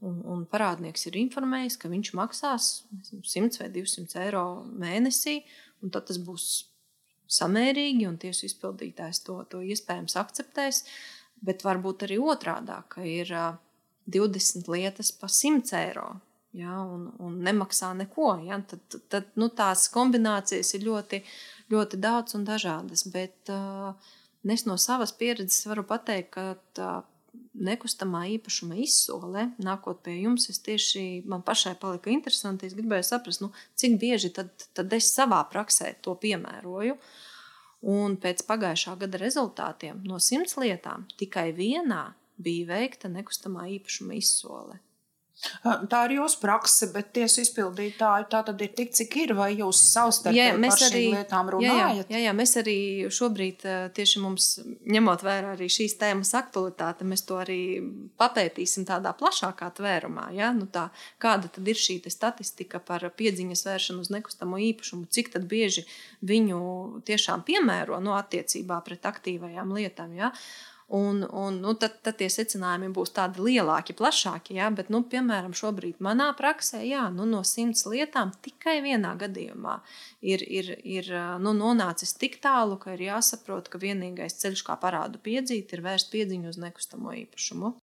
un, 0.00 0.22
un 0.24 0.46
parādnieks 0.48 1.04
ir 1.10 1.18
informējis, 1.20 1.76
ka 1.82 1.90
viņš 1.92 2.10
maksās 2.16 2.68
nezinu, 2.88 3.20
100 3.20 3.60
vai 3.60 3.68
200 3.74 4.22
eiro 4.22 4.46
mēnesī, 4.80 5.42
un 5.84 5.92
tad 5.92 6.08
tas 6.08 6.16
būs 6.24 6.46
samērīgi, 7.30 8.06
un 8.08 8.18
tiesu 8.20 8.46
izpildītājs 8.48 9.22
to, 9.26 9.40
to 9.50 9.62
iespējams 9.64 10.16
akceptēs. 10.20 10.84
Bet 11.44 11.64
varbūt 11.64 12.06
arī 12.06 12.18
otrādi, 12.22 12.76
ka 12.88 13.04
ir 13.04 13.32
uh, 13.34 13.56
20 14.06 14.68
lietas 14.72 15.12
par 15.12 15.32
100 15.32 15.76
eiro. 15.80 16.08
Ja, 16.54 16.78
un, 16.86 17.08
un 17.18 17.40
nemaksā 17.42 17.90
neko. 17.98 18.36
Ja, 18.46 18.60
tad 18.62 18.98
tad 19.10 19.32
nu, 19.40 19.48
tās 19.50 19.88
kombinācijas 19.90 20.70
ir 20.76 20.84
ļoti, 20.86 21.18
ļoti 21.74 21.98
daudz 21.98 22.36
un 22.38 22.44
dažādas. 22.46 23.02
Bet 23.10 23.50
uh, 23.50 23.96
es 24.54 24.62
no 24.68 24.78
savas 24.78 25.12
pieredzes 25.18 25.66
varu 25.66 25.82
pateikt, 25.88 26.30
ka 26.36 26.54
tā 26.76 26.92
nekustamā 27.54 28.24
īpašuma 28.36 28.78
izsole, 28.82 29.48
nākot 29.62 30.00
pie 30.04 30.16
jums, 30.22 30.48
es 30.50 30.60
tieši 30.64 31.24
man 31.30 31.44
pašai 31.46 31.74
palika 31.80 32.10
interesanti. 32.12 32.68
Es 32.68 32.76
gribēju 32.76 33.06
saprast, 33.06 33.42
nu, 33.44 33.52
cik 33.78 33.98
bieži 34.02 34.32
tad, 34.34 34.50
tad 34.76 34.92
es 34.96 35.12
savā 35.14 35.42
praksē 35.50 35.94
to 36.04 36.16
piemēroju. 36.20 36.98
Un 37.94 38.16
pēc 38.20 38.46
pagājušā 38.48 38.96
gada 39.02 39.20
rezultātiem 39.20 40.00
no 40.08 40.18
simts 40.22 40.56
lietām 40.56 41.04
tikai 41.20 41.50
vienā 41.56 42.06
bija 42.40 42.70
veikta 42.72 43.10
nekustamā 43.12 43.68
īpašuma 43.76 44.16
izsole. 44.16 44.80
Tā 45.62 46.00
ir 46.08 46.16
jūsu 46.18 46.38
prakse, 46.42 46.88
bet 46.94 47.10
tiesu 47.16 47.42
izpildītāji 47.44 48.28
tā 48.32 48.40
tad 48.46 48.60
ir 48.64 48.72
tik, 48.76 48.92
cik 48.96 49.16
ir, 49.22 49.34
vai 49.36 49.50
jūs 49.54 49.80
savstarpēji 49.90 50.58
par 50.62 50.80
šīm 50.80 50.88
arī, 50.88 51.02
lietām 51.16 51.50
runājat? 51.54 52.10
Jā, 52.10 52.16
jā, 52.16 52.22
jā, 52.26 52.34
mēs 52.36 52.54
arī 52.60 52.76
šobrīd 53.12 53.66
tieši 53.96 54.22
mums, 54.24 54.48
ņemot 54.96 55.24
vērā 55.26 55.54
arī 55.56 55.68
šīs 55.72 55.96
tēmas 56.00 56.34
aktualitāte, 56.38 57.06
mēs 57.08 57.24
to 57.28 57.38
arī 57.42 57.60
papētīsim 58.20 58.86
tādā 58.88 59.14
plašākā 59.18 59.70
tvērumā. 59.78 60.28
Ja? 60.36 60.52
Nu 60.56 60.68
tā, 60.70 60.88
kāda 61.22 61.50
tad 61.52 61.68
ir 61.68 61.80
šī 61.80 62.00
statistika 62.12 62.80
par 62.80 63.06
piedziņas 63.16 63.64
vēršanu 63.68 64.04
uz 64.04 64.12
nekustamo 64.14 64.60
īpašumu, 64.70 65.08
cik 65.12 65.34
bieži 65.48 65.86
viņu 66.24 66.60
tiešām 67.08 67.44
piemēro 67.46 67.98
no 68.00 68.12
nu, 68.12 68.18
attiecībā 68.18 68.80
pret 68.86 69.06
aktīvajām 69.08 69.72
lietām. 69.76 70.14
Ja? 70.18 70.32
Un, 70.88 71.22
un 71.32 71.60
nu, 71.62 71.72
tad, 71.80 71.96
tad 72.04 72.18
tie 72.20 72.28
secinājumi 72.28 72.90
būs 72.92 73.14
tādi 73.16 73.40
lielāki, 73.40 73.96
plašāki. 73.96 74.58
Ja? 74.58 74.68
Bet, 74.74 74.90
nu, 74.92 75.00
piemēram, 75.08 75.54
šobrīd 75.56 76.02
manā 76.04 76.28
praksē, 76.36 76.82
jā, 76.84 77.06
nu, 77.14 77.24
no 77.28 77.40
simts 77.46 77.86
lietām 77.88 78.34
tikai 78.44 78.80
vienā 78.84 79.14
gadījumā 79.20 79.78
ir, 80.20 80.44
ir, 80.44 80.74
ir 80.84 81.08
nu, 81.40 81.54
nonācis 81.56 82.12
tik 82.20 82.36
tālu, 82.44 82.76
ka 82.80 82.98
ir 82.98 83.06
jāsaprot, 83.08 83.72
ka 83.72 83.80
vienīgais 83.80 84.36
ceļš, 84.42 84.66
kā 84.68 84.76
parādu 84.80 85.22
piedzīt, 85.24 85.72
ir 85.72 85.84
vērst 85.84 86.12
piedziņu 86.12 86.52
uz 86.52 86.60
nekustamo 86.60 87.16
īpašumu. 87.24 87.74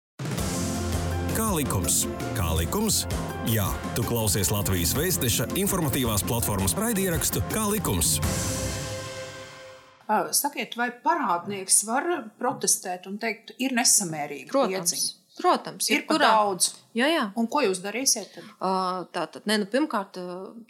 Kā 1.31 1.47
likums? 1.55 2.03
Kā 2.37 2.51
likums? 2.59 3.05
Jā, 3.49 3.65
tu 3.97 4.03
klausies 4.05 4.51
Latvijas 4.53 4.91
Vēstneša 4.97 5.47
informatīvās 5.57 6.27
platformas 6.27 6.75
raidierakstu 6.77 7.41
Kā 7.55 7.65
likums? 7.71 8.19
Sakiet, 10.35 10.75
vai 10.79 10.89
parādnieks 11.03 11.83
var 11.87 12.11
protestēt 12.41 13.07
un 13.07 13.17
teikt, 13.21 13.55
ir 13.63 13.75
nesamērīgi? 13.77 14.49
Protams. 14.51 14.93
Piedziņa? 14.93 15.17
Protams, 15.41 15.87
ir 15.89 16.03
kurā 16.09 16.27
daudz. 16.27 16.67
Jā, 16.93 17.07
jā. 17.07 17.21
Un 17.39 17.47
ko 17.49 17.61
jūs 17.63 17.79
darīsiet? 17.81 18.33
Tad? 18.35 18.49
Uh, 18.59 19.05
tā 19.15 19.23
tad, 19.31 19.45
ne, 19.47 19.55
nu, 19.61 19.67
pirmkārt, 19.71 20.19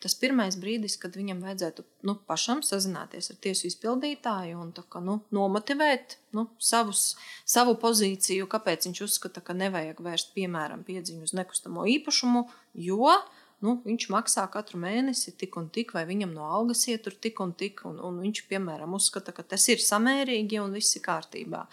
tas 0.04 0.16
pirmais 0.22 0.56
brīdis, 0.62 1.00
kad 1.02 1.18
viņam 1.18 1.42
vajadzētu 1.44 1.86
nu, 2.08 2.16
pašam 2.30 2.62
sazināties 2.64 3.32
ar 3.34 3.40
tiesu 3.42 3.66
izpildītāju 3.72 4.62
un 4.62 4.70
kā, 4.78 5.02
nu, 5.04 5.18
nomotivēt 5.34 6.20
nu, 6.38 6.46
savus, 6.62 7.16
savu 7.50 7.74
pozīciju, 7.82 8.48
kāpēc 8.52 8.86
viņš 8.88 9.04
uzskata, 9.08 9.42
ka 9.44 9.58
nevajag 9.58 10.00
vērst, 10.06 10.32
piemēram, 10.38 10.86
piedziņu 10.88 11.26
uz 11.26 11.36
nekustamo 11.42 11.90
īpašumu, 11.98 12.46
jo 12.86 13.10
uh, 13.10 13.41
nu, 13.66 13.78
viņš 13.86 14.08
maksā 14.14 14.46
katru 14.52 14.80
mēnesi 14.82 15.34
tik 15.38 15.58
un 15.60 15.70
tik, 15.74 15.94
vai 15.96 16.04
viņam 16.10 16.34
no 16.36 16.48
algas 16.50 16.84
ietur 16.90 17.16
tik 17.22 17.42
un 17.44 17.54
tik, 17.58 17.84
un, 17.88 18.00
un 18.02 18.22
viņš, 18.24 18.46
piemēram, 18.50 18.96
uzskata, 18.98 19.34
ka 19.36 19.46
tas 19.54 19.68
ir 19.72 19.84
samērīgi 19.84 20.62
un 20.64 20.74
viss 20.78 20.98
ir 20.98 21.06
kārtībā. 21.06 21.66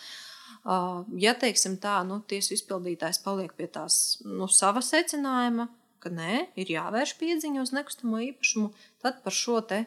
Uh, 0.68 1.06
ja 1.16 1.32
teiksim 1.38 1.78
tā, 1.80 2.00
nu, 2.04 2.20
tiesu 2.28 2.52
izpildītājs 2.56 3.22
paliek 3.24 3.54
pie 3.56 3.70
tās 3.72 4.18
nu, 4.26 4.50
sava 4.52 4.82
secinājuma, 4.84 5.68
ka 6.02 6.12
nē, 6.12 6.48
ir 6.60 6.74
jāvērš 6.74 7.14
piedziņa 7.18 7.64
uz 7.64 7.72
nekustamo 7.74 8.20
īpašumu, 8.26 8.68
tad 9.02 9.22
par 9.24 9.34
šo 9.34 9.62
te, 9.70 9.84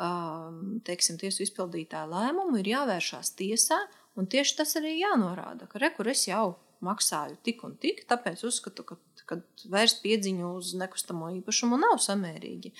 uh, 0.00 0.50
teiksim, 0.88 1.20
tiesu 1.20 1.44
izpildītāju 1.46 2.10
lēmumu 2.10 2.58
ir 2.60 2.72
jāvēršās 2.74 3.36
tiesā, 3.38 3.78
un 4.18 4.26
tieši 4.32 4.58
tas 4.58 4.74
arī 4.80 4.96
jānorāda, 4.98 5.68
ka 5.70 5.80
rekur 5.84 6.10
es 6.10 6.26
jau 6.26 6.56
maksāju 6.84 7.38
tik 7.46 7.62
un 7.66 7.76
tik, 7.80 8.04
tāpēc 8.10 8.44
uzskatu, 8.48 8.84
ka 8.86 8.98
kad 9.26 9.66
vērst 9.70 10.02
piedziņu 10.04 10.54
uz 10.60 10.72
nekustamo 10.78 11.30
īpašumu 11.40 11.78
nav 11.80 11.98
samērīgi. 12.02 12.72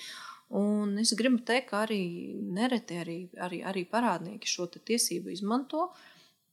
Un 0.57 0.95
es 1.01 1.11
gribu 1.19 1.41
teikt, 1.47 1.69
ka 1.71 1.83
arī 1.83 2.01
nereti 2.55 2.99
arī, 3.01 3.17
arī, 3.43 3.61
arī 3.67 3.83
parādnieki 3.91 4.47
šo 4.47 4.69
tiesību 4.77 5.33
izmanto. 5.33 5.89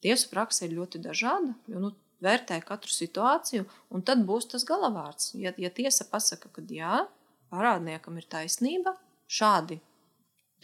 Tiesu 0.02 0.28
praksa 0.32 0.66
ir 0.66 0.74
ļoti 0.76 1.00
dažāda, 1.04 1.54
jo 1.70 1.80
nu, 1.80 1.92
vērtē 2.24 2.58
katru 2.66 2.92
situāciju, 2.92 3.64
un 3.94 4.02
tad 4.06 4.24
būs 4.26 4.50
tas 4.50 4.66
galavārds. 4.66 5.32
Ja, 5.38 5.54
ja 5.60 5.70
tiesa 5.70 6.06
pasaka, 6.10 6.50
ka 6.52 6.64
jā, 6.68 7.04
parādniekam 7.52 8.18
ir 8.18 8.26
taisnība, 8.30 8.96
šādi 9.30 9.78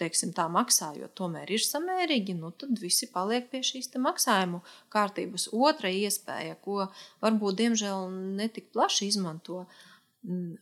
teiksim, 0.00 0.32
tā 0.36 0.46
maksājot, 0.52 1.12
tomēr 1.18 1.52
ir 1.52 1.62
samērīgi, 1.64 2.34
nu, 2.40 2.50
tad 2.56 2.80
visi 2.80 3.10
paliek 3.12 3.50
pie 3.52 3.62
šīs 3.66 3.92
maksājumu 4.00 4.62
kārtības. 4.92 5.50
Otra 5.52 5.92
iespēja, 5.92 6.58
ko 6.64 6.88
varbūt 7.22 7.60
diemžēl 7.60 8.10
netik 8.40 8.72
plaši 8.74 9.10
izmanto, 9.12 9.64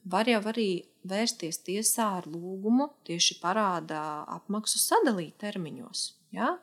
var 0.05 0.29
jau 0.31 0.41
arī 0.53 0.71
vērsties 1.09 1.63
tiesā 1.67 2.09
ar 2.21 2.27
lūgumu 2.31 2.91
tieši 3.09 3.39
parāda 3.43 4.25
apmaksu 4.39 4.79
sadalīt 4.83 5.39
termiņos. 5.43 6.05
Ja? 6.35 6.57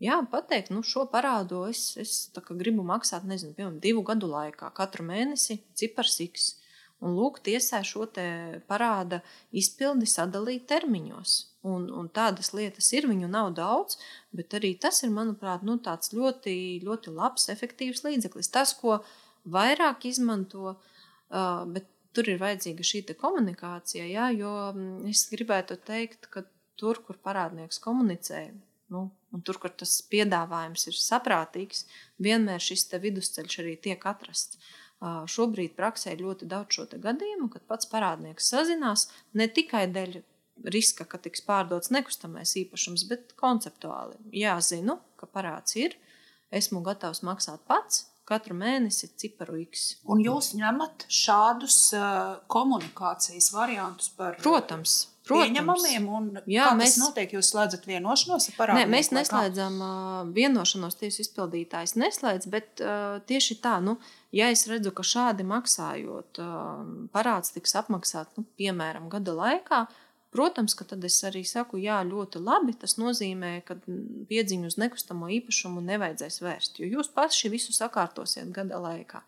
Jā, 0.00 0.16
pateikt, 0.32 0.70
nu, 0.72 0.80
šo 0.80 1.04
parādu 1.12 1.66
es, 1.68 1.96
es 2.00 2.30
gribu 2.32 2.84
maksāt, 2.88 3.26
nezinu, 3.28 3.52
piemēram, 3.56 3.80
divu 3.84 4.04
gadu 4.08 4.30
laikā, 4.32 4.70
katru 4.76 5.04
mēnesi, 5.04 5.58
cipars 5.76 6.16
X. 6.24 6.54
Un 7.04 7.16
lūk, 7.16 7.40
tiesā 7.44 7.82
šo 7.84 8.06
parāda 8.68 9.20
izpildi 9.52 10.08
sadalīt 10.08 10.66
termiņos. 10.68 11.49
Un, 11.60 11.90
un 11.92 12.06
tādas 12.08 12.54
lietas 12.56 12.86
ir, 12.96 13.04
viņu 13.04 13.28
nav 13.28 13.50
daudz, 13.52 13.98
bet 14.32 14.54
arī 14.56 14.70
tas 14.80 15.02
ir, 15.04 15.10
manuprāt, 15.12 15.60
nu, 15.60 15.76
ļoti, 16.16 16.54
ļoti 16.86 17.12
labs, 17.12 17.50
efektīvs 17.52 18.00
līdzeklis. 18.06 18.48
Tas, 18.48 18.72
ko 18.72 19.02
vairāk 19.44 20.06
izmanto, 20.08 20.72
uh, 20.72 21.66
bet 21.68 21.90
tur 22.16 22.30
ir 22.32 22.40
vajadzīga 22.40 22.86
šī 22.86 23.02
komunikācija, 23.12 24.08
jā, 24.08 24.30
jo 24.38 24.54
mm, 24.72 25.10
es 25.12 25.26
gribētu 25.30 25.76
teikt, 25.84 26.30
ka 26.32 26.46
tur, 26.80 27.02
kur 27.04 27.20
parādnieks 27.20 27.80
komunicē, 27.84 28.46
nu, 28.90 29.10
un 29.30 29.44
tur, 29.46 29.60
kur 29.62 29.72
tas 29.82 30.00
piedāvājums 30.10 30.88
ir 30.90 30.96
saprātīgs, 30.98 31.84
vienmēr 32.22 32.62
šis 32.62 32.88
vidusceļš 33.04 33.58
arī 33.62 33.76
tiek 33.76 34.06
atrasts. 34.06 34.58
Šobrīd 35.00 35.72
praksē 35.78 36.12
ir 36.12 36.26
ļoti 36.26 36.48
daudz 36.48 36.76
šo 36.76 36.84
gadījumu, 37.00 37.48
kad 37.52 37.62
pats 37.68 37.88
parādnieks 37.88 38.50
sazinās 38.52 39.06
ne 39.32 39.46
tikai 39.48 39.86
dēļ 39.88 40.18
riska, 40.64 41.06
ka 41.08 41.20
tiks 41.22 41.44
pārdots 41.46 41.92
nekustamais 41.94 42.54
īpašums, 42.60 43.06
bet 43.10 43.34
konceptuāli. 43.40 44.18
Jā, 44.42 44.58
zinu, 44.64 44.98
ka 45.20 45.28
parāds 45.30 45.76
ir, 45.80 45.96
esmu 46.54 46.82
gatavs 46.86 47.22
maksāt 47.26 47.62
pats, 47.70 48.06
katru 48.30 48.54
mēnesi 48.58 49.10
ciparu 49.18 49.58
X. 49.64 49.94
Un 50.10 50.22
jūs 50.22 50.52
ņemat 50.58 51.08
šādus 51.10 51.78
uh, 51.98 52.36
komunikācijas 52.50 53.50
variantus 53.54 54.12
par 54.14 54.38
Protams. 54.42 55.00
Protams. 55.30 55.84
Un 56.10 56.40
Jā, 56.50 56.70
mēs, 56.78 56.96
notiek? 56.98 57.30
Jūs 57.36 57.52
slēdzat 57.52 57.84
vienošanos 57.86 58.48
ar 58.50 58.56
parādiem? 58.56 58.88
Nē, 58.88 58.94
mēs 58.96 59.10
neslēdzam 59.14 59.76
uh, 59.84 59.92
vienošanos, 60.34 60.96
tiesu 60.98 61.22
izpildītājs 61.24 61.94
neslēdz, 62.00 62.48
bet 62.50 62.82
uh, 62.82 63.20
tieši 63.28 63.60
tā, 63.62 63.76
nu, 63.84 63.98
ja 64.34 64.50
es 64.50 64.64
redzu, 64.70 64.94
ka 64.96 65.06
šādi 65.06 65.46
maksājot, 65.46 66.40
uh, 66.42 66.80
parāds 67.14 67.54
tiks 67.54 67.76
apmaksāts, 67.78 68.40
nu, 68.40 68.46
piemēram, 68.58 69.10
gada 69.12 69.36
laikā, 69.36 69.84
protams, 70.34 70.74
ka 70.78 70.86
tad 70.92 71.04
es 71.06 71.18
arī 71.26 71.42
saku, 71.46 71.80
jā, 71.82 71.98
ļoti 72.06 72.42
labi. 72.42 72.74
Tas 72.80 72.96
nozīmē, 73.00 73.52
ka 73.66 73.76
piedziņu 74.30 74.70
uz 74.70 74.78
nekustamo 74.80 75.30
īpašumu 75.38 75.82
nevajadzēs 75.86 76.40
vērst, 76.44 76.80
jo 76.82 76.90
jūs 76.98 77.10
paši 77.14 77.52
visu 77.52 77.74
sakārtosiet 77.76 78.52
gada 78.54 78.80
laikā. 78.82 79.22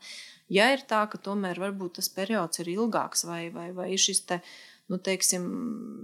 Ja 0.52 0.68
ir 0.74 0.84
tā, 0.88 1.04
ka 1.10 1.18
tomēr 1.18 1.60
varbūt 1.62 1.98
tas 1.98 2.10
periods 2.12 2.60
ir 2.62 2.72
ilgāks 2.74 3.24
vai, 3.28 3.46
vai, 3.54 3.70
vai 3.76 3.88
šis 3.98 4.24
te, 4.28 4.40
nu, 4.92 4.98
teiksim, 5.00 5.46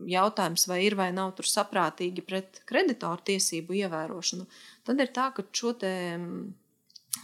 jautājums, 0.09 0.65
vai 0.71 0.81
ir 0.87 0.97
vai 0.99 1.11
nav 1.13 1.35
tur 1.37 1.49
saprātīgi 1.49 2.25
pret 2.25 2.63
kreditoru 2.69 3.27
tiesību 3.33 3.77
ievērošanu, 3.83 4.49
tad 4.89 5.05
ir 5.05 5.13
tā, 5.13 5.29
ka 5.37 5.45
šo 5.53 5.75
te 5.83 5.93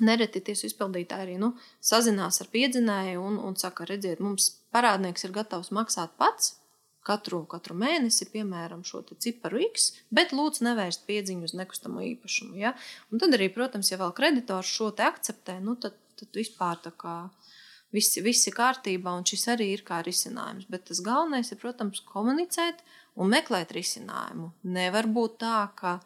nereti 0.04 0.42
tiesu 0.44 0.68
izpildītāji 0.68 1.26
arī 1.26 1.38
nu, 1.40 1.52
sazinās 1.84 2.40
ar 2.42 2.50
piedzinēju 2.52 3.22
un, 3.22 3.38
un 3.38 3.56
saka, 3.60 3.86
redziet, 3.88 4.22
mums 4.24 4.50
parādnieks 4.74 5.26
ir 5.26 5.34
gatavs 5.34 5.72
maksāt 5.74 6.14
pats. 6.20 6.54
Katru, 7.04 7.42
katru 7.50 7.76
mēnesi, 7.76 8.30
piemēram, 8.32 8.80
šo 8.88 9.02
ciparu 9.20 9.60
X, 9.66 9.90
bet 10.14 10.32
lūdzu 10.32 10.64
nevērst 10.64 11.04
piedziņu 11.08 11.50
uz 11.50 11.52
nekustamo 11.58 12.00
īpašumu. 12.00 12.56
Ja? 12.56 12.72
Un 13.12 13.20
tad 13.20 13.36
arī, 13.36 13.50
protams, 13.52 13.90
ja 13.92 14.00
vēl 14.00 14.14
kreditors 14.16 14.70
šo 14.72 14.88
te 14.96 15.04
akceptē, 15.04 15.58
nu, 15.60 15.76
tad, 15.80 15.98
tad 16.16 16.32
vispār 16.38 16.80
tā 16.86 16.94
kā 16.96 17.16
viss, 17.94 18.16
viss 18.24 18.48
ir 18.48 18.56
kārtībā, 18.56 19.12
un 19.12 19.26
šis 19.28 19.46
arī 19.52 19.68
ir 19.74 19.84
kā 19.86 20.00
risinājums. 20.06 20.68
Bet 20.72 20.88
tas 20.88 21.02
galvenais 21.04 21.52
ir, 21.52 21.60
protams, 21.60 22.00
komunicēt 22.08 22.80
un 23.20 23.30
meklēt 23.34 23.74
risinājumu. 23.76 24.50
Nevar 24.74 25.08
būt 25.18 25.38
tā, 25.44 25.58
ka 25.76 25.98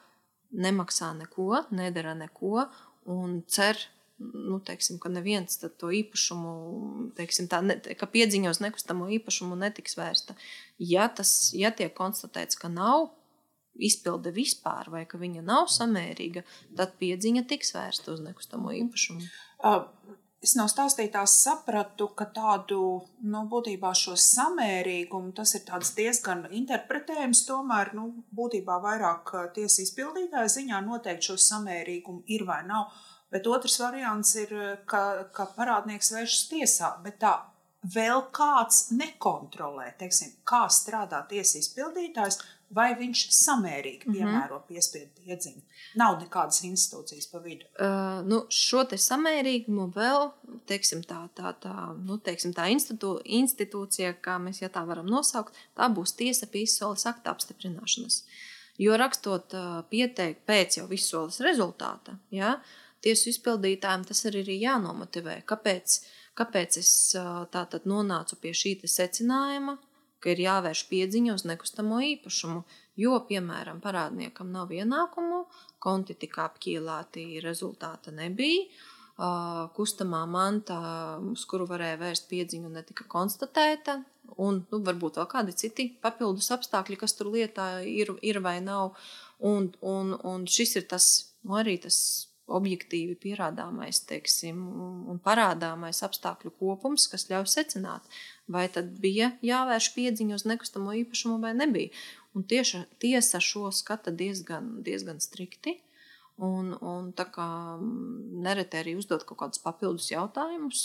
nemaksā 0.51 1.13
neko, 1.23 1.65
nedara 1.77 2.15
neko, 2.19 2.67
un 3.15 3.41
cer, 3.49 3.81
nu, 4.19 4.59
teiksim, 4.65 4.99
ka 5.03 5.11
neviens 5.13 5.61
to 5.61 5.93
īpašumu, 5.95 6.55
teiksim, 7.19 7.49
tā, 7.51 7.61
ne, 7.65 7.79
ka 7.79 8.09
piedziņa 8.11 8.51
uz 8.55 8.61
nekustamo 8.65 9.09
īpašumu 9.19 9.59
netiks 9.59 9.99
vērsta. 9.99 10.37
Ja 10.83 11.09
tas 11.09 11.53
ja 11.55 11.71
tiek 11.75 11.95
konstatēts, 11.97 12.59
ka 12.59 12.71
nav 12.73 13.13
izpilde 13.79 14.33
vispār, 14.35 14.91
vai 14.91 15.05
ka 15.07 15.21
viņa 15.21 15.45
nav 15.47 15.69
samērīga, 15.71 16.43
tad 16.77 16.97
piedziņa 16.99 17.45
tiks 17.51 17.75
vērsta 17.77 18.15
uz 18.15 18.25
nekustamo 18.25 18.75
īpašumu. 18.83 19.29
Es 20.39 20.53
no 20.55 20.69
stāstītās 20.71 21.33
sapratu, 21.43 22.07
ka 22.15 22.29
tādu 22.31 22.81
nu, 23.27 23.41
būtībā 23.51 23.91
šo 23.99 24.15
samērīgumu 24.23 25.33
tas 25.35 25.57
ir 25.59 25.65
diezgan 25.97 26.45
interpretējams. 26.55 27.41
Tomēr 27.49 27.91
nu, 27.99 28.05
būtībā 28.39 28.77
vairāk 28.85 29.33
tiesas 29.57 29.89
izpildītāja 29.89 30.53
ziņā 30.61 30.79
noteikti 30.87 31.33
šo 31.33 31.39
samērīgumu 31.43 32.23
ir 32.31 32.47
vai 32.47 32.61
nav. 32.71 32.95
Bet 33.33 33.47
otrs 33.47 33.79
variants 33.83 34.35
ir, 34.41 34.55
ka, 34.89 35.29
ka 35.37 35.49
parādnieks 35.57 36.15
vēršas 36.15 36.49
tiesā. 36.53 36.93
Bet 37.05 37.21
tā 37.23 37.35
vēl 37.95 38.25
kāds 38.35 38.89
nekontrolē, 38.97 39.93
teiksim, 40.01 40.33
kā 40.49 40.65
strādā 40.73 41.21
tiesas 41.31 41.61
izpildītājs, 41.63 42.41
vai 42.75 42.91
viņš 42.99 43.23
samērīgi 43.33 44.09
mhm. 44.09 44.17
piemēro 44.17 44.59
piespiedu 44.69 45.23
piedziņu. 45.25 45.63
Nav 46.01 46.19
nekādas 46.21 46.61
institūcijas 46.69 47.31
pa 47.31 47.41
vidu. 47.45 47.69
Uh, 47.81 48.19
nu, 48.29 48.43
šo 48.53 48.83
te 48.91 48.99
samērīgumu 49.01 49.89
vēl, 49.95 50.29
teiksim, 50.69 51.01
tā, 51.09 51.23
tā, 51.39 51.55
tā, 51.63 51.77
nu, 51.97 52.19
teiksim, 52.21 52.53
tā 52.57 52.69
institū, 52.75 53.17
institūcija, 53.25 54.19
kā 54.25 54.37
mēs 54.43 54.61
ja 54.61 54.73
tā 54.73 54.85
varam 54.89 55.09
nosaukt, 55.09 55.57
tā 55.79 55.89
būs 55.93 56.17
tiesa 56.19 56.51
pie 56.51 56.67
izsoles 56.67 57.07
akta 57.09 57.33
apstiprināšanas. 57.33 58.21
Jo 58.79 58.99
rakstot 59.01 59.57
uh, 59.59 59.81
pieteikumu 59.91 60.45
pēc 60.47 60.79
jau 60.79 60.87
izsoles 60.95 61.41
rezultāta, 61.43 62.19
ja, 62.31 62.59
tiesu 63.05 63.31
izpildītājiem 63.33 64.07
tas 64.09 64.25
arī 64.31 64.45
ir 64.45 64.55
jānomotivē. 64.63 65.41
Kāpēc? 65.49 66.01
Kāpēc 66.39 66.79
es 66.79 66.91
tātad 67.55 67.87
nonācu 67.91 68.39
pie 68.43 68.53
šī 68.55 68.77
secinājuma, 68.87 69.79
ka 70.23 70.31
ir 70.31 70.45
jāvērš 70.45 70.85
piedziņa 70.91 71.35
uz 71.35 71.45
nekustamo 71.51 71.99
īpašumu? 72.13 72.63
Jo, 72.99 73.19
piemēram, 73.27 73.81
parādniekam 73.83 74.51
nav 74.51 74.71
ienākumu, 74.75 75.45
konti 75.83 76.15
tika 76.19 76.49
apķīlāti, 76.49 77.27
rezultāta 77.43 78.15
nebija. 78.15 78.67
Kustamā 79.75 80.21
manta, 80.31 80.79
uz 81.27 81.43
kuru 81.51 81.67
varēja 81.67 81.99
vērst 81.99 82.29
piedziņu, 82.31 82.71
netika 82.71 83.07
konstatēta. 83.11 83.99
Un 84.39 84.61
nu, 84.71 84.79
varbūt 84.87 85.19
vēl 85.19 85.27
kādi 85.31 85.55
citi 85.59 85.89
papildus 86.03 86.51
apstākļi, 86.55 86.99
kas 87.01 87.17
tur 87.19 87.33
lietā 87.35 87.81
ir, 87.83 88.13
ir 88.23 88.39
vai 88.45 88.59
nav. 88.63 88.95
Un, 89.43 89.73
un, 89.83 90.15
un 90.23 90.47
šis 90.47 90.77
ir 90.79 90.87
tas, 90.91 91.09
nu, 91.43 91.57
arī 91.59 91.79
tas 91.83 92.28
objektīvi 92.49 93.17
pierādāmais 93.21 94.01
teiksim, 94.09 94.61
un 95.11 95.21
parādāmais 95.25 96.01
apstākļu 96.07 96.53
kopums, 96.61 97.07
kas 97.13 97.29
ļauj 97.31 97.49
secināt, 97.53 98.07
vai 98.49 98.67
tad 98.73 98.95
bija 99.03 99.35
jāvērš 99.45 99.91
piedziņa 99.97 100.39
uz 100.39 100.47
nekustamo 100.49 100.95
īpašumu 101.03 101.39
vai 101.45 101.53
nebija. 101.57 101.93
Un 102.37 102.47
tieši 102.49 102.85
tiesa 103.03 103.41
šo 103.43 103.69
skata 103.75 104.13
diezgan, 104.15 104.79
diezgan 104.87 105.21
strikti. 105.21 105.79
Un, 106.39 106.71
un 106.87 107.11
tā 107.19 107.27
kā 107.35 107.49
nereti 107.83 108.79
arī 108.79 108.95
uzdot 108.95 109.25
kaut 109.27 109.41
kādus 109.41 109.63
papildus 109.63 110.13
jautājumus. 110.13 110.83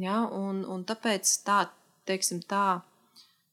Ja, 0.00 0.22
un, 0.24 0.62
un 0.64 0.86
tāpēc 0.88 1.28
tā, 1.44 1.66
teiksim, 2.08 2.40
tā 2.48 2.80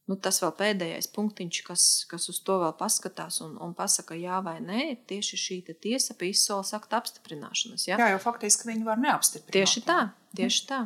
nu, 0.08 0.18
tas 0.24 0.40
vēl 0.44 0.54
pēdējais 0.60 1.10
punktiņš, 1.16 1.62
kas, 1.68 1.86
kas 2.12 2.28
uz 2.32 2.42
to 2.48 2.58
vēl 2.64 2.74
paskatās 2.80 3.42
un, 3.46 3.56
un 3.64 3.74
pasaka, 3.78 4.18
jā 4.18 4.40
vai 4.46 4.58
nē, 4.64 4.82
ir 4.94 5.00
tieši 5.10 5.40
šī 5.44 5.58
tiesa 5.74 6.18
pie 6.18 6.32
izsoles 6.34 6.74
akta 6.78 7.02
apstiprināšanas. 7.02 7.88
Ja? 7.90 8.00
Jā, 8.00 8.12
jau 8.16 8.22
faktiski 8.24 8.72
viņi 8.72 8.88
var 8.88 9.02
neapstiprināt. 9.04 9.56
Tieši 9.60 9.86
tā, 9.88 10.02
tieši 10.40 10.68
tā. 10.70 10.84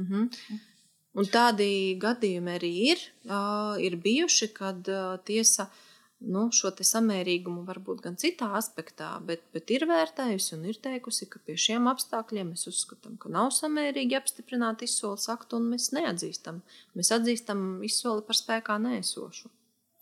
Mhm. 0.00 0.30
Un 1.14 1.28
tādi 1.30 1.94
gadījumi 2.02 2.56
arī 2.56 2.70
ir, 2.90 3.02
uh, 3.28 3.76
ir 3.78 3.94
bijuši, 4.02 4.48
kad 4.56 4.88
uh, 4.90 5.12
tiesa 5.22 5.68
uh, 5.68 5.82
nu, 6.22 6.44
šo 6.54 6.70
samērīgumu 6.78 7.64
varbūt 7.68 8.02
gan 8.06 8.16
citā 8.20 8.50
aspektā, 8.58 9.10
bet, 9.26 9.44
bet 9.54 9.70
ir 9.74 9.86
vērtējusi 9.90 10.54
un 10.56 10.64
ir 10.70 10.78
teikusi, 10.82 11.28
ka 11.30 11.40
pie 11.44 11.56
šiem 11.60 11.88
apstākļiem 11.90 12.52
mēs 12.52 12.66
uzskatām, 12.70 13.16
ka 13.20 13.32
nav 13.32 13.50
samērīgi 13.56 14.18
apstiprināt 14.18 14.84
izsoles 14.86 15.26
aktu 15.32 15.60
un 15.60 15.70
mēs 15.74 15.90
neatzīstam. 15.96 16.62
Mēs 16.98 17.12
atzīstam 17.16 17.82
izsoli 17.86 18.24
par 18.26 18.38
spēkā 18.38 18.78
nēsošu. 18.82 19.50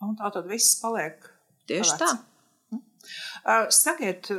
Un 0.02 0.18
tā 0.18 0.32
tad 0.34 0.48
viss 0.50 0.78
paliek. 0.82 1.24
Tieši 1.70 1.98
tā. 2.00 2.10
Hm? 2.72 2.82
Sakiet, 3.70 4.30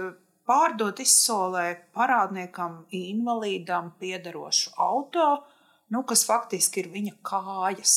pārdot 0.47 0.99
izsolē 1.03 1.67
parādniekam, 1.95 2.83
invalīdam 2.91 3.93
piedarošu 3.99 4.75
auto, 4.83 5.27
nu, 5.93 6.03
kas 6.07 6.25
faktiski 6.27 6.83
ir 6.83 6.91
viņa 6.93 7.15
kājas. 7.25 7.95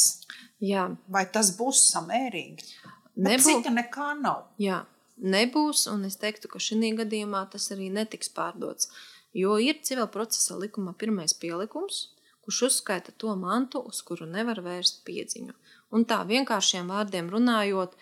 Jā. 0.63 0.89
Vai 1.13 1.27
tas 1.33 1.53
būs 1.59 1.83
samērīgi? 1.93 2.71
Nebūs. 3.17 3.49
Cita 3.49 3.73
nekā 3.73 4.11
nav. 4.21 4.51
Jā, 4.61 4.83
nebūs, 5.17 5.87
un 5.93 6.05
es 6.09 6.19
teiktu, 6.21 6.51
ka 6.53 6.61
šī 6.61 6.93
gadījumā 6.99 7.47
tas 7.53 7.71
arī 7.73 7.89
netiks 7.93 8.29
pārdots. 8.33 8.91
Jo 9.37 9.57
ir 9.61 9.81
civil 9.85 10.09
procesa 10.09 10.57
likumā 10.57 10.95
pirmais 10.97 11.35
pielikums, 11.37 12.17
kurš 12.45 12.63
uzskaita 12.71 13.13
to 13.17 13.35
mantu, 13.37 13.83
uz 13.85 14.01
kuru 14.07 14.29
nevar 14.29 14.63
vērst 14.65 15.03
piedziņu. 15.09 15.53
Un 15.97 16.05
tā 16.09 16.23
vienkāršiem 16.29 16.89
vārdiem 16.93 17.29
runājot, 17.33 17.97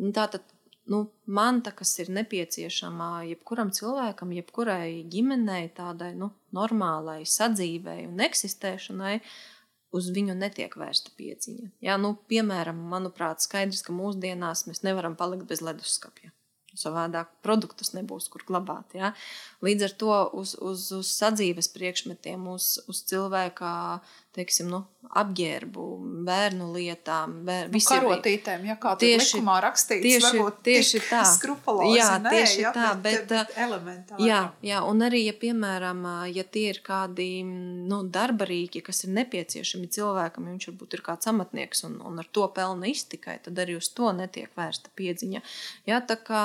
nu, 0.00 0.12
tā 0.16 0.26
tad 0.32 0.46
nu, 0.90 1.04
manta, 1.26 1.72
kas 1.76 1.92
ir 2.02 2.10
nepieciešama 2.14 3.10
jebkuram 3.30 3.72
cilvēkam, 3.74 4.32
jebkurai 4.38 5.02
ģimenei, 5.10 5.70
tādai 5.76 6.12
nu, 6.18 6.32
normālai 6.56 7.22
sadzīvei 7.28 8.06
un 8.08 8.22
eksistēšanai, 8.26 9.18
uz 9.96 10.10
viņu 10.14 10.36
netiek 10.38 10.74
vērsta 10.78 11.12
piedziņa. 11.18 11.70
Jā, 11.84 11.96
nu, 12.00 12.14
piemēram, 12.30 12.78
manuprāt, 12.92 13.42
skaidrs, 13.44 13.82
ka 13.86 13.94
mūsdienās 13.94 14.66
mēs 14.68 14.84
nevaram 14.86 15.16
palikt 15.18 15.48
bez 15.50 15.64
leduskapja. 15.64 16.32
Savādāk 16.78 17.32
produktus 17.42 17.90
nebūs 17.96 18.28
kur 18.30 18.44
glabāt. 18.46 18.94
Ja? 18.94 19.10
Līdz 19.66 19.88
ar 19.88 19.94
to 20.02 20.18
uz, 20.38 20.54
uz, 20.62 20.86
uz 20.94 21.10
sadzīves 21.10 21.66
priekšmetiem, 21.74 22.44
uz, 22.52 22.76
uz 22.86 23.02
cilvēka 23.10 23.72
teiksim, 24.34 24.68
nu, 24.70 24.78
apģērbu, 25.18 25.84
bērnu 26.26 26.68
lietām, 26.70 27.32
bēr, 27.46 27.70
nu, 27.72 27.80
karotītēm, 27.82 28.66
ja 28.68 28.76
kā 28.78 28.92
tieši, 29.00 29.40
likumā 29.40 29.56
rakstīts, 29.64 30.04
tieši, 30.04 30.42
tieši 30.68 31.00
tā. 31.08 31.22
skrupulozi, 31.32 31.96
jā, 31.98 32.06
nē, 32.22 32.34
tieši 32.36 32.62
ja, 32.62 32.72
tā, 32.76 32.92
bet, 32.94 33.24
bet, 33.24 33.32
bet 33.32 33.58
elementāri. 33.64 34.28
Jā, 34.28 34.40
jā, 34.66 34.82
un 34.86 35.02
arī, 35.08 35.24
ja, 35.26 35.34
piemēram, 35.40 36.06
ja 36.30 36.46
tie 36.46 36.68
ir 36.70 36.78
kādi 36.86 37.28
nu, 37.42 38.04
darbarīki, 38.06 38.84
kas 38.86 39.02
ir 39.08 39.14
nepieciešami 39.18 39.90
cilvēkam, 39.98 40.46
ja 40.46 40.54
viņš 40.54 40.70
varbūt 40.70 40.98
ir 40.98 41.04
kāds 41.10 41.32
amatnieks 41.32 41.88
un, 41.90 41.98
un 42.06 42.22
ar 42.22 42.30
to 42.30 42.46
pelna 42.54 42.90
iztikai, 42.92 43.40
tad 43.42 43.58
arī 43.58 43.80
uz 43.80 43.90
to 43.96 44.14
netiek 44.14 44.54
vērsta 44.54 44.94
piedziņa. 44.94 45.42
Jā, 45.90 46.02
tā 46.06 46.20
kā 46.22 46.44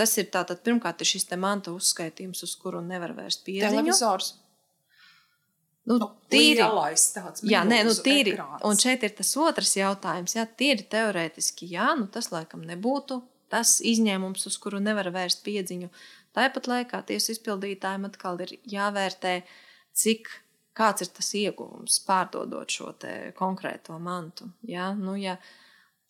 tas 0.00 0.16
ir 0.18 0.30
tātad, 0.32 0.64
pirmkārt, 0.66 1.02
ir 1.04 1.12
šis 1.12 1.28
te 1.30 1.38
manta 1.38 1.70
uzskaitījums, 1.76 2.42
uz 2.46 2.58
kuru 2.58 2.82
nevar 2.82 3.14
vērst 3.14 3.44
piedziņu. 3.46 3.78
Televizors. 3.78 4.34
Nu, 5.90 5.96
nu, 5.98 6.08
tīri 6.30 6.62
tāds 6.62 7.42
jā, 7.42 7.64
nē, 7.66 7.80
nu, 7.88 7.94
tīri. 8.06 8.36
Ekrāns. 8.36 8.62
Un 8.68 8.78
šeit 8.78 9.02
ir 9.06 9.14
tas 9.18 9.32
otrs 9.40 9.74
jautājums. 9.74 10.36
Jā, 10.38 10.46
tīri 10.46 10.86
teorētiski, 10.92 11.66
jā, 11.74 11.90
nu, 11.98 12.06
tas 12.12 12.30
laikam 12.34 12.62
nebūtu 12.68 13.18
tas 13.50 13.80
izņēmums, 13.82 14.46
uz 14.46 14.58
kuru 14.62 14.78
nevar 14.82 15.10
vērst 15.10 15.42
piedziņu. 15.42 15.90
Tāpat 16.36 16.68
laikā 16.70 17.00
tiesu 17.08 17.34
izpildītājiem 17.34 18.06
atkal 18.06 18.38
ir 18.44 18.54
jāvērtē, 18.70 19.40
cik 19.98 20.30
kāds 20.78 21.02
ir 21.02 21.10
tas 21.16 21.32
ieguvums 21.34 21.98
pārdodot 22.06 22.70
šo 22.70 22.92
konkrēto 23.36 23.98
mantu. 23.98 24.46
Jā, 24.70 24.92
nu, 24.94 25.18
ja, 25.18 25.34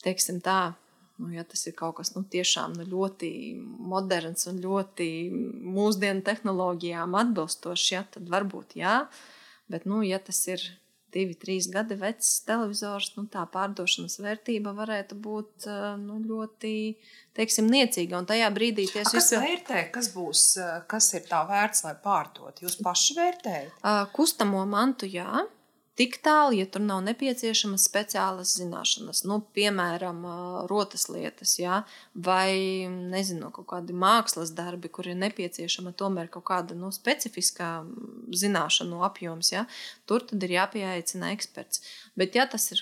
teiksim 0.05 0.45
tā, 0.45 0.75
Nu, 1.21 1.29
ja 1.35 1.43
tas 1.45 1.67
ir 1.69 1.75
kaut 1.77 1.99
kas 1.99 2.15
nu, 2.15 2.23
tiešām 2.33 2.79
nu, 2.79 2.87
ļoti 2.89 3.29
moderns 3.93 4.47
un 4.49 4.57
ļoti 4.63 5.09
mūsdienu 5.69 6.25
tehnoloģijām 6.25 7.17
atbilstošs, 7.21 7.89
ja, 7.93 8.07
tad 8.15 8.31
varbūt 8.33 8.79
jā. 8.81 8.95
Bet, 9.71 9.87
nu, 9.89 10.03
ja 10.07 10.19
tas 10.23 10.41
ir 10.51 10.63
divi, 11.15 11.35
trīs 11.39 11.67
gadi 11.71 11.97
vecs 11.99 12.41
televizors, 12.47 13.13
nu, 13.17 13.27
tā 13.31 13.43
pārdošanas 13.51 14.19
vērtība 14.23 14.75
varētu 14.77 15.19
būt 15.19 15.67
nu, 16.03 16.19
ļoti 16.27 16.75
teiksim, 17.37 17.71
niecīga. 17.71 18.21
Un 18.21 18.29
tajā 18.31 18.51
brīdī 18.55 18.87
tas 18.91 19.11
ir. 19.11 19.19
Kas 19.19 19.31
vērtē, 19.35 19.85
kas 19.95 20.11
būs, 20.15 20.45
kas 20.91 21.13
ir 21.19 21.27
tā 21.31 21.43
vērts, 21.49 21.85
lai 21.87 21.97
pārdot? 22.03 22.63
Jūs 22.63 22.79
paši 22.85 23.19
vērtējat? 23.19 23.89
Kustamo 24.15 24.63
mantu, 24.71 25.11
jā 25.11 25.47
tik 26.01 26.17
tālu, 26.25 26.55
ja 26.57 26.65
tur 26.65 26.81
nav 26.81 27.03
nepieciešamas 27.05 27.85
speciālas 27.85 28.55
zināšanas, 28.57 29.21
nu, 29.29 29.41
piemēram, 29.57 30.23
rotas 30.71 31.09
lietas, 31.13 31.59
ja? 31.61 31.83
vai 32.15 32.89
nezinu, 32.89 33.51
kaut 33.53 33.69
kādi 33.75 33.97
mākslas 33.97 34.55
darbi, 34.57 34.89
kur 34.89 35.11
ir 35.11 35.19
nepieciešama 35.21 35.93
tomēr 36.01 36.31
kaut 36.33 36.47
kāda 36.49 36.77
nu, 36.79 36.89
specifiskā 36.95 37.73
zināšanu 38.43 39.03
apjoms, 39.11 39.53
ja? 39.53 39.67
tur 40.09 40.25
tad 40.31 40.47
ir 40.47 40.57
jāpieaicina 40.57 41.35
eksperts. 41.35 41.85
Bet, 42.17 42.39
ja 42.39 42.49
tas 42.49 42.71
ir 42.73 42.81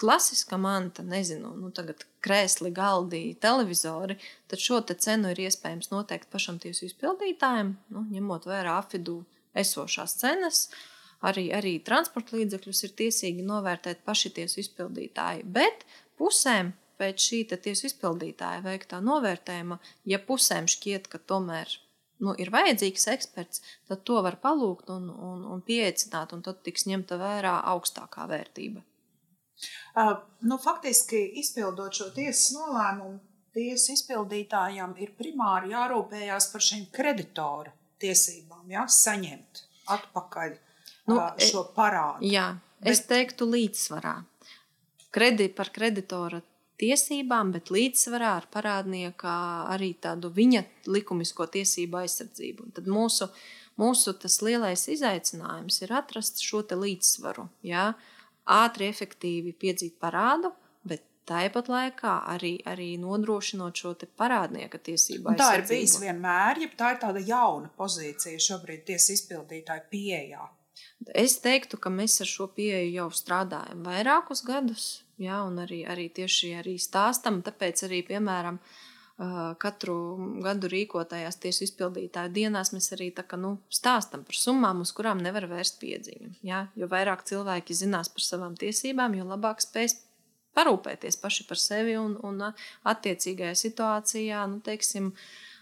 klasiska 0.00 0.56
manta, 0.60 1.02
nezinu, 1.02 1.50
nu, 1.58 1.72
tagad 1.74 2.06
krēsli, 2.24 2.70
galdi, 2.76 3.24
televizori, 3.42 4.14
tad 4.48 4.62
šo 4.62 4.78
te 4.86 4.94
cenu 4.94 5.34
ir 5.34 5.42
iespējams 5.48 5.90
noteikt 5.90 6.30
pašam 6.30 6.62
tiesu 6.62 6.86
izpildītājam, 6.86 7.74
nu, 7.90 8.06
ņemot 8.14 8.46
vērā 8.48 8.78
afidu 8.78 9.24
esošās 9.58 10.14
cenas. 10.22 10.68
Uh, 10.70 10.96
arī, 11.26 11.48
arī 11.56 11.74
transporta 11.84 12.36
līdzekļus 12.38 12.84
ir 12.86 12.94
tiesīgi 13.02 13.44
novērtēt 13.46 14.04
paši 14.06 14.32
tiesu 14.40 14.60
izpildītāji. 14.64 15.44
Bet 15.44 15.84
pusēm 16.20 16.72
pēc 17.00 17.28
šī 17.28 17.44
tiesu 17.52 17.88
izpildītāja 17.88 18.64
veiktā 18.64 19.00
novērtējuma, 19.04 19.80
ja 20.08 20.20
pusēm 20.24 20.68
šķiet, 20.68 21.08
ka 21.12 21.20
tomēr 21.32 21.72
nu, 22.20 22.34
ir 22.40 22.52
vajadzīgs 22.52 23.08
eksperts, 23.14 23.64
tad 23.88 24.04
to 24.08 24.20
var 24.24 24.36
palūgt 24.42 24.92
un, 24.92 25.08
un, 25.10 25.42
un 25.54 25.64
pieaicināt, 25.64 26.34
un 26.36 26.44
tad 26.44 26.60
tiks 26.66 26.86
ņemta 26.90 27.18
vērā 27.20 27.56
augstākā 27.72 28.28
vērtība. 28.30 28.84
Uh, 29.96 30.14
nu, 30.48 30.56
faktiski, 30.60 31.20
izpildot 31.40 31.96
šo 31.96 32.08
tiesas 32.16 32.54
nolēmumu, 32.56 33.18
tiesas 33.56 33.96
izpildītājam 33.98 34.94
ir 35.02 35.12
primāri 35.18 35.74
jārūpējās 35.74 36.48
par 36.52 36.64
šīm 36.64 36.86
kreditoru 36.94 37.72
tiesībām, 38.00 38.64
ja, 38.72 38.86
saņemt 38.88 39.64
atpakaļ 39.90 40.56
nu, 41.10 41.20
e, 41.36 41.48
šo 41.50 41.66
parādu. 41.76 42.26
Jā, 42.26 42.52
bet... 42.80 42.92
es 42.94 43.04
teiktu 43.10 43.48
līdzsvarā. 43.50 44.16
Kredi, 45.10 45.48
par 45.50 45.72
kreditora 45.74 46.38
tiesībām, 46.80 47.52
bet 47.54 47.70
līdzsvarā 47.74 48.34
ar 48.38 48.46
parādnieka 48.52 49.32
arī 49.72 49.92
tādu 50.02 50.30
viņa 50.34 50.64
likumisko 50.90 51.48
tiesību 51.56 52.00
aizsardzību. 52.02 52.68
Un 52.68 52.76
tad 52.78 52.88
mūsu, 52.90 53.28
mūsu 53.80 54.14
tas 54.22 54.40
lielais 54.46 54.86
izaicinājums 54.94 55.82
ir 55.84 55.94
atrast 55.98 56.42
šo 56.44 56.62
līdzsvaru. 56.84 57.48
Jā? 57.66 57.90
Ātri, 58.50 58.88
efektīvi 58.90 59.52
piedzīt 59.60 59.98
parādu, 60.00 60.52
bet 60.88 61.04
tāpat 61.28 61.68
laikā 61.70 62.14
arī, 62.32 62.54
arī 62.66 62.94
nodrošinot 63.02 63.82
šo 63.82 63.94
parādnieka 64.18 64.80
tiesību. 64.90 65.36
Tā 65.38 65.52
ir 65.58 65.66
bijis 65.68 65.98
vienmēr, 66.02 66.64
ja 66.64 66.70
tā 66.80 66.94
ir 66.94 67.02
tāda 67.04 67.22
jauna 67.24 67.70
pozīcija 67.76 68.40
šobrīd 68.40 68.86
tiesas 68.88 69.20
izpildītāja 69.20 69.86
pieejā. 69.92 70.48
Es 71.16 71.38
teiktu, 71.40 71.78
ka 71.80 71.90
mēs 71.92 72.20
ar 72.20 72.28
šo 72.28 72.46
pieeju 72.52 72.92
jau 72.92 73.08
strādājam 73.16 73.80
vairākus 73.86 74.44
gadus, 74.44 74.86
jā, 75.20 75.40
un 75.48 75.62
arī, 75.62 75.80
arī 75.88 76.10
tieši 76.12 76.54
arī 76.60 76.76
stāstam. 76.80 77.40
Tāpēc 77.46 77.86
arī, 77.88 78.02
piemēram, 78.04 78.60
katru 79.60 79.96
gadu 80.44 80.68
rīkotajās 80.72 81.36
tiesu 81.40 81.66
izpildītāju 81.66 82.32
dienās 82.36 82.72
mēs 82.72 82.92
arī 82.96 83.10
tā, 83.16 83.24
ka, 83.28 83.36
nu, 83.40 83.56
stāstam 83.72 84.22
par 84.24 84.36
summām, 84.36 84.80
uz 84.84 84.92
kurām 84.96 85.20
nevar 85.24 85.48
vērst 85.50 85.80
piedziņu. 85.80 86.30
Jā? 86.46 86.66
Jo 86.76 86.88
vairāk 86.88 87.26
cilvēki 87.28 87.76
zinās 87.76 88.12
par 88.12 88.24
savām 88.24 88.56
tiesībām, 88.60 89.16
jo 89.18 89.26
labāk 89.28 89.60
spēs 89.64 89.98
parūpēties 90.56 91.20
paši 91.20 91.46
par 91.48 91.60
sevi 91.60 91.98
un, 92.00 92.16
un 92.26 92.48
attiecīgajā 92.48 93.56
situācijā, 93.60 94.40
nu, 94.50 94.60
teiksim, 94.64 95.12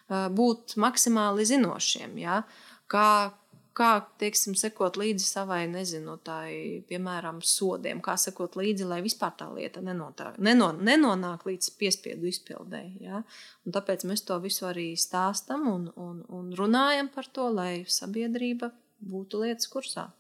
būt 0.09 0.79
maksimāli 0.81 1.47
zinošiem. 1.51 2.15
Jā? 2.23 2.43
Kā, 2.89 3.35
kā, 3.79 3.91
teiksim, 4.21 4.57
sekot 4.59 4.99
līdzi 5.01 5.25
savai, 5.27 5.63
nezinu, 5.71 6.17
tai, 6.27 6.83
piemēram, 6.89 7.41
sodiem, 7.47 8.03
kā 8.05 8.17
sekot 8.21 8.59
līdzi, 8.59 8.87
lai 8.91 9.01
vispār 9.05 9.35
tā 9.39 9.49
lieta 9.55 9.83
nenotā, 9.85 10.33
neno, 10.43 10.73
nenonāk 10.75 11.47
līdz 11.49 11.73
piespiedu 11.81 12.29
izpildēji. 12.31 13.07
Ja? 13.07 13.23
Un 13.67 13.77
tāpēc 13.77 14.07
mēs 14.11 14.25
to 14.29 14.39
visu 14.45 14.69
arī 14.69 14.91
stāstam 14.99 15.69
un, 15.71 15.91
un, 15.97 16.23
un 16.35 16.55
runājam 16.59 17.11
par 17.15 17.31
to, 17.33 17.51
lai 17.55 17.85
sabiedrība 17.89 18.73
būtu 18.99 19.45
lietas 19.45 19.71
kursā. 19.71 20.11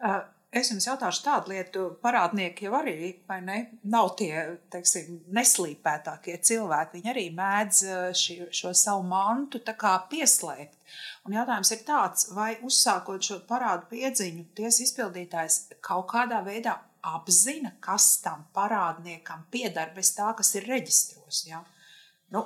Uh. 0.00 0.22
Es 0.50 0.66
jums 0.72 0.82
jautāšu 0.88 1.22
tādu 1.22 1.52
lietu, 1.52 1.82
parādnieki 2.02 2.64
jau 2.66 2.72
arī 2.80 2.94
ne, 3.46 3.58
nav 3.86 4.08
tie 4.18 4.32
teiksim, 4.74 5.20
neslīpētākie 5.30 6.34
cilvēki. 6.42 6.98
Viņi 6.98 7.12
arī 7.12 7.24
mēdz 7.36 7.82
ši, 8.18 8.36
šo 8.58 8.72
savu 8.74 9.04
mantu 9.06 9.60
pieslēgt. 10.10 10.74
Un 11.28 11.36
jautājums 11.38 11.70
ir 11.70 11.84
tāds, 11.86 12.26
vai 12.34 12.56
uzsākot 12.66 13.22
šo 13.22 13.38
parādu 13.46 13.86
piedziņu, 13.92 14.48
tiesas 14.58 14.82
izpildītājs 14.88 15.60
kaut 15.86 16.08
kādā 16.10 16.42
veidā 16.42 16.80
apzina, 17.06 17.76
kas 17.80 18.16
tam 18.24 18.48
parādniekam 18.52 19.46
pieder 19.54 19.94
bez 19.94 20.10
tā, 20.18 20.34
kas 20.34 20.50
ir 20.58 20.66
reģistros. 20.66 21.44
Ja? 21.46 21.62
Nu, 22.34 22.42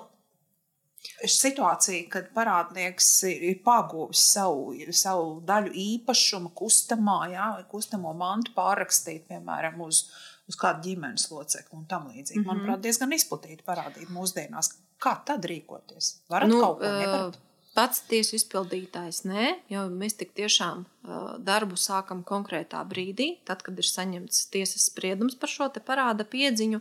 situācija, 1.31 2.09
kad 2.13 2.31
parādnieks 2.37 3.09
ir 3.31 3.59
pagūvis 3.65 4.23
savu, 4.35 4.75
savu 4.97 5.41
daļu 5.47 5.73
īpašumu, 5.85 6.53
kustamā, 6.57 7.19
ja, 7.33 7.51
vai 7.59 7.65
kustamo 7.71 8.13
mantu 8.19 8.55
pārrakstīt, 8.57 9.27
piemēram, 9.31 9.81
uz, 9.85 10.05
uz 10.51 10.59
kādu 10.61 10.89
ģimenes 10.89 11.29
locekli 11.33 11.79
un 11.79 11.87
tam 11.91 12.09
līdzīgi. 12.11 12.41
Mm 12.41 12.45
-hmm. 12.45 12.53
Manuprāt, 12.53 12.85
diezgan 12.85 13.13
izplatīta 13.13 13.67
parādība 13.67 14.17
mūsdienās. 14.17 14.75
Kā 15.03 15.17
tad 15.27 15.45
rīkoties? 15.45 16.15
Varat 16.31 16.49
nu, 16.49 16.61
kaut 16.61 16.79
ko 16.79 16.93
nevarat? 16.99 17.41
Pats 17.75 18.05
tiesu 18.07 18.37
izpildītājs 18.39 19.25
nē, 19.27 19.47
jo 19.73 19.89
mēs 19.91 20.15
tik 20.15 20.31
tiešām 20.39 20.85
uh, 20.85 21.33
darbu 21.43 21.75
sākam 21.75 22.21
konkrētā 22.23 22.85
brīdī, 22.87 23.41
tad, 23.45 23.65
kad 23.67 23.79
ir 23.79 23.89
saņemts 23.89 24.47
tiesas 24.55 24.87
spriedums 24.93 25.35
par 25.35 25.51
šo 25.51 25.67
parāda 25.83 26.23
piedziņu, 26.23 26.81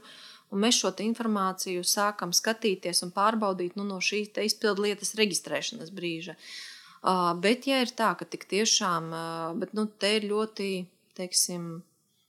un 0.53 0.63
mēs 0.63 0.79
šo 0.81 0.93
informāciju 1.05 1.83
sākam 1.87 2.33
skatīties 2.35 3.03
un 3.05 3.13
pārbaudīt 3.15 3.77
nu, 3.79 3.87
no 3.87 3.99
šīs 4.01 4.35
izpildu 4.45 4.87
lietas 4.87 5.15
reģistrēšanas 5.19 5.93
brīža. 5.95 6.37
Uh, 7.03 7.33
bet, 7.43 7.67
ja 7.67 7.81
ir 7.83 7.91
tā, 7.91 8.13
ka 8.15 8.23
tik 8.23 8.45
tiešām, 8.47 9.09
uh, 9.11 9.47
bet 9.59 9.73
nu, 9.75 9.89
te 9.99 10.17
ir 10.19 10.29
ļoti, 10.29 10.69
teiksim, 11.17 11.73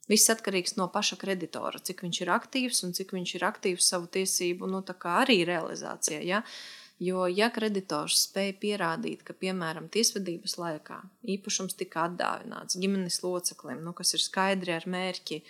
Viss 0.05 0.29
atkarīgs 0.29 0.75
no 0.77 0.85
paša 0.93 1.17
kreditora, 1.17 1.79
cik 1.81 2.03
viņš 2.05 2.19
ir 2.21 2.31
aktīvs 2.35 2.83
un 2.85 2.91
cik 2.93 3.15
viņš 3.17 3.31
ir 3.39 3.45
aktīvs 3.49 3.87
savu 3.89 4.05
tiesību 4.13 4.69
nu, 4.69 4.83
arī 5.09 5.39
realizācijā. 5.49 6.19
Ja? 6.21 6.43
Uh, 6.45 6.85
Jo, 7.03 7.25
ja 7.27 7.49
kreditors 7.51 8.21
spēja 8.29 8.55
pierādīt, 8.63 9.25
ka, 9.27 9.35
piemēram, 9.35 9.89
tiesvedības 9.91 10.55
laikā 10.61 11.01
īpašums 11.35 11.75
tika 11.75 12.05
atdāvināts 12.07 12.79
ģimenes 12.79 13.19
loceklim, 13.25 13.81
nu, 13.83 13.93
kas 13.99 14.15
ir 14.15 14.23
skaidri 14.23 14.77
ar 14.77 14.87
mērķi 14.87 15.41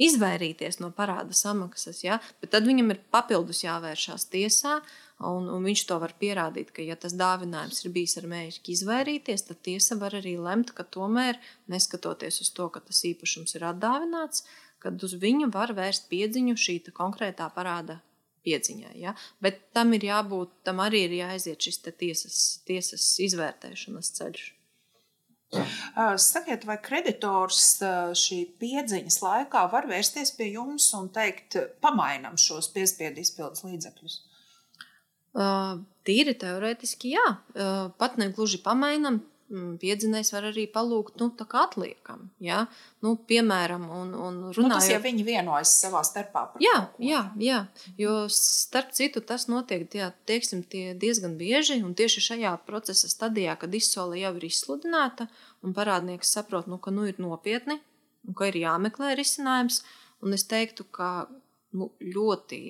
izvairīties 0.00 0.80
no 0.80 0.90
parāda 0.96 1.34
samaksas, 1.36 2.02
ja? 2.04 2.18
bet 2.40 2.52
tad 2.54 2.66
viņam 2.68 2.94
ir 2.94 3.00
papildus 3.12 3.62
jāvēršās 3.64 4.26
tiesā, 4.32 4.78
un, 5.20 5.48
un 5.52 5.66
viņš 5.68 5.84
to 5.88 5.98
var 6.02 6.14
pierādīt, 6.20 6.72
ka, 6.74 6.84
ja 6.84 6.96
tas 6.96 7.14
dāvinājums 7.18 7.84
ir 7.84 7.92
bijis 7.94 8.16
ar 8.20 8.28
mērķi 8.32 8.76
izvairīties, 8.76 9.46
tad 9.50 9.60
tiesa 9.68 9.98
var 10.00 10.16
arī 10.18 10.38
lemt, 10.40 10.72
ka 10.76 10.86
tomēr, 10.86 11.40
neskatoties 11.72 12.40
uz 12.44 12.52
to, 12.56 12.70
ka 12.72 12.80
tas 12.84 13.04
īpašums 13.08 13.58
ir 13.58 13.68
atdāvināts, 13.72 14.46
kad 14.82 15.02
uz 15.04 15.14
viņu 15.20 15.52
var 15.54 15.74
vērst 15.76 16.08
piedziņu 16.10 16.56
šī 16.58 16.80
konkrētā 16.96 17.46
parāda 17.54 18.00
piedziņai. 18.42 18.96
Ja? 18.98 19.14
Bet 19.42 19.68
tam 19.76 19.92
ir 19.94 20.08
jābūt, 20.08 20.56
tam 20.66 20.82
arī 20.82 21.04
ir 21.06 21.20
jāaiziet 21.20 21.62
šis 21.62 21.84
tiesas, 22.00 22.40
tiesas 22.66 23.06
izvērtēšanas 23.28 24.10
ceļš. 24.18 24.48
Sakiet, 25.52 26.64
vai 26.68 26.78
kreditors 26.80 27.64
šī 28.18 28.38
piedziņas 28.60 29.18
laikā 29.24 29.66
var 29.72 29.88
vērsties 29.90 30.32
pie 30.38 30.52
jums 30.54 30.86
un 30.96 31.10
teikt, 31.12 31.58
pamainām 31.84 32.38
šos 32.40 32.70
piespiedu 32.72 33.20
izpildes 33.20 33.64
līdzekļus? 33.66 34.20
Tīri 36.08 36.34
teorētiski, 36.40 37.12
jā. 37.16 37.26
Pat 38.00 38.16
ne 38.20 38.30
gluži 38.32 38.62
pamainām, 38.64 39.20
Mm, 39.22 39.31
piedzinējs 39.50 40.32
var 40.32 40.46
arī 40.48 40.64
palūgt, 40.72 41.18
nu, 41.20 41.28
tā 41.36 41.44
kā 41.48 41.64
atliekam, 41.66 42.24
ja? 42.42 42.62
nu, 43.04 43.14
piemēram, 43.28 43.84
un, 43.92 44.12
un 44.16 44.38
runājot. 44.48 44.62
Nu, 44.64 44.70
tas 44.72 44.88
jau 44.88 45.00
viņi 45.04 45.26
vienojas 45.26 45.74
savā 45.82 46.00
starpā 46.06 46.44
jā, 46.62 46.74
jā, 47.02 47.22
jā, 47.42 47.58
jo 48.00 48.16
starp 48.32 48.94
citu 48.96 49.20
tas 49.26 49.48
notiek, 49.52 49.84
jā, 49.92 50.10
teiksim, 50.28 50.62
tie 50.64 50.92
diezgan 50.98 51.36
bieži, 51.40 51.80
un 51.84 51.96
tieši 51.98 52.24
šajā 52.30 52.54
procesa 52.68 53.10
stadijā, 53.12 53.58
kad 53.60 53.74
izsole 53.76 54.20
jau 54.22 54.32
ir 54.38 54.48
izsludināta, 54.48 55.28
un 55.62 55.76
parādnieks 55.76 56.32
saprot, 56.32 56.70
nu, 56.70 56.80
ka 56.80 56.94
nu 56.94 57.08
ir 57.10 57.20
nopietni, 57.22 57.80
un 58.28 58.38
ka 58.38 58.48
ir 58.48 58.62
jāmeklē 58.62 59.16
risinājums, 59.18 59.82
un 60.22 60.38
es 60.38 60.46
teiktu, 60.48 60.86
ka 60.88 61.12
nu, 61.76 61.88
ļoti 62.00 62.60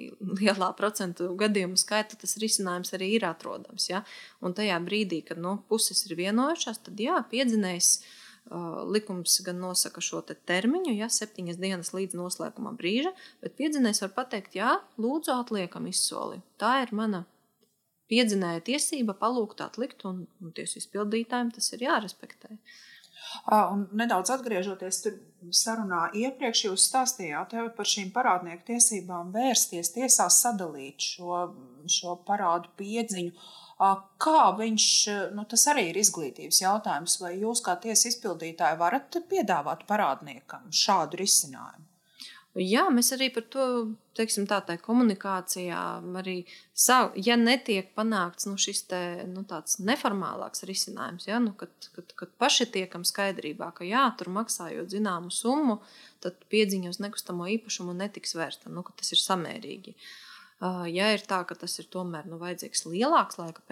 lielā 0.40 0.70
procentu 0.78 1.30
gadījumu 1.38 1.78
skaitā 1.80 2.18
tas 2.20 2.36
risinājums 2.42 2.94
arī 2.96 3.12
ir 3.18 3.26
atrodams. 3.28 3.88
Ja? 3.90 4.02
Un 4.44 4.56
tajā 4.56 4.78
brīdī, 4.84 5.22
kad 5.26 5.40
nu, 5.42 5.58
puses 5.70 6.04
ir 6.08 6.16
vienojušās, 6.20 6.84
tad 6.88 7.00
jā, 7.02 7.20
piedzinējs. 7.32 7.94
Uh, 8.42 8.80
likums 8.90 9.36
gan 9.46 9.60
nosaka 9.62 10.02
šo 10.02 10.18
te 10.26 10.34
termiņu, 10.34 10.96
ja 10.98 11.06
septiņas 11.14 11.60
dienas 11.62 11.92
līdz 11.94 12.16
noslēguma 12.18 12.72
brīža, 12.74 13.12
bet 13.38 13.54
piedzinējs 13.60 14.02
var 14.02 14.10
pateikt, 14.16 14.56
jā, 14.58 14.72
lūdzu, 14.98 15.30
atliekam 15.36 15.86
izsoli. 15.86 16.40
Tā 16.58 16.72
ir 16.82 16.90
mana 16.90 17.20
piedzinēja 18.10 18.64
tiesība 18.66 19.14
palūgt 19.20 19.62
atlikt, 19.62 20.02
un, 20.10 20.24
un 20.42 20.50
tiesu 20.58 20.82
izpildītājiem 20.82 21.54
tas 21.54 21.70
ir 21.76 21.86
jārespektē. 21.86 22.50
Uh, 22.58 22.82
Un 23.52 23.86
nedaudz 23.98 24.32
atgriežoties 24.34 25.02
sarunā 25.54 26.06
iepriekš, 26.16 26.66
jūs 26.68 26.86
stāstījāt 26.90 27.54
par 27.76 27.88
šīm 27.88 28.12
parādnieku 28.14 28.68
tiesībām 28.72 29.32
vērsties 29.34 29.92
tiesā 29.96 30.28
sadalīt 30.30 31.02
šo, 31.14 31.44
šo 31.90 32.16
parādu 32.28 32.70
piedziņu. 32.78 33.32
Kā 34.22 34.42
viņš, 34.58 34.88
nu, 35.34 35.46
tas 35.50 35.64
arī 35.72 35.88
ir 35.90 35.98
izglītības 35.98 36.60
jautājums, 36.62 37.16
vai 37.22 37.32
jūs 37.40 37.64
kā 37.66 37.74
tiesa 37.82 38.12
izpildītāji 38.12 38.78
varat 38.78 39.18
piedāvāt 39.30 39.88
parādniekam 39.88 40.68
šādu 40.70 41.18
risinājumu? 41.24 41.91
Jā, 42.52 42.82
mēs 42.92 43.08
arī 43.14 43.30
par 43.32 43.46
to, 43.48 43.66
teiksim, 44.12 44.44
tā 44.44 44.58
tā 44.68 44.74
komunikācijā, 44.76 45.84
arī, 46.20 46.34
savu, 46.76 47.14
ja 47.16 47.38
netiek 47.40 47.94
panākts 47.96 48.44
nu, 48.44 48.58
šis 48.60 48.82
te, 48.90 49.00
nu, 49.30 49.40
tāds 49.48 49.78
neformālāks 49.80 50.66
risinājums, 50.68 51.30
ja, 51.30 51.38
nu, 51.40 51.54
kad, 51.56 51.72
kad, 51.96 52.12
kad 52.18 52.34
paši 52.42 52.66
tiekam 52.74 53.06
skaidrībā, 53.08 53.70
ka 53.78 53.88
jā, 53.88 54.04
tur 54.20 54.28
maksājot 54.36 54.92
zināmu 54.92 55.32
summu, 55.32 55.78
tad 56.20 56.44
piedziņa 56.52 56.92
uz 56.92 57.00
nekustamo 57.00 57.48
īpašumu 57.54 57.96
netiks 57.96 58.36
vērsta, 58.36 58.68
nu, 58.68 58.84
ka 58.84 58.92
tas 59.00 59.14
ir 59.16 59.24
samērīgi. 59.24 59.96
Ja 60.92 61.08
ir 61.10 61.24
tā, 61.26 61.40
ka 61.48 61.56
tas 61.58 61.72
ir 61.80 61.88
tomēr 61.90 62.28
nu, 62.30 62.36
vajadzīgs 62.38 62.84
lielāks 62.86 63.40
laika 63.40 63.64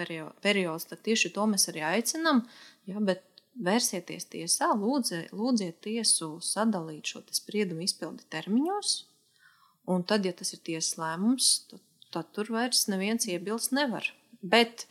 periods, 0.42 0.88
tad 0.90 1.04
tieši 1.06 1.30
to 1.36 1.44
mēs 1.46 1.68
arī 1.70 1.84
aicinām. 1.86 2.40
Ja, 2.88 2.98
bet 2.98 3.22
vērsieties 3.58 4.28
tiesā, 4.30 4.70
lūdziet, 4.78 5.32
lūdziet 5.36 5.80
tiesu 5.84 6.36
sadalīt 6.44 7.10
šo 7.12 7.22
spriedumu 7.34 7.84
izpildi 7.86 8.26
termiņos. 8.30 8.94
Un 9.90 10.04
tad, 10.06 10.26
ja 10.28 10.32
tas 10.36 10.52
ir 10.54 10.62
tiesas 10.62 10.98
lēmums, 11.00 11.50
tad, 11.70 11.82
tad 12.14 12.30
tur 12.36 12.52
vairs 12.54 12.86
neviens 12.92 13.26
iebilst 13.26 13.74
nevar. 13.74 14.06
Bet 14.40 14.86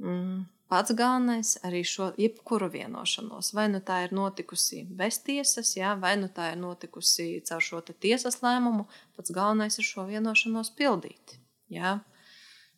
mm, 0.00 0.44
pats 0.72 0.94
galvenais 0.96 1.56
arī 1.66 1.82
šo 1.84 2.12
jebkuru 2.20 2.70
vienošanos, 2.72 3.52
vai 3.56 3.68
nu 3.72 3.82
tā 3.84 4.02
ir 4.06 4.14
notikusi 4.16 4.86
bez 4.88 5.20
tiesas, 5.26 5.74
jā, 5.76 5.92
vai 6.00 6.14
nu 6.20 6.30
tā 6.32 6.52
ir 6.54 6.60
notikusi 6.62 7.42
caur 7.48 7.64
šo 7.64 7.82
tiesas 7.92 8.40
lēmumu, 8.44 8.88
pats 9.18 9.34
galvenais 9.34 9.78
ir 9.78 9.88
šo 9.88 10.06
vienošanos 10.08 10.72
pildīt. 10.78 11.36
Jā. 11.72 11.98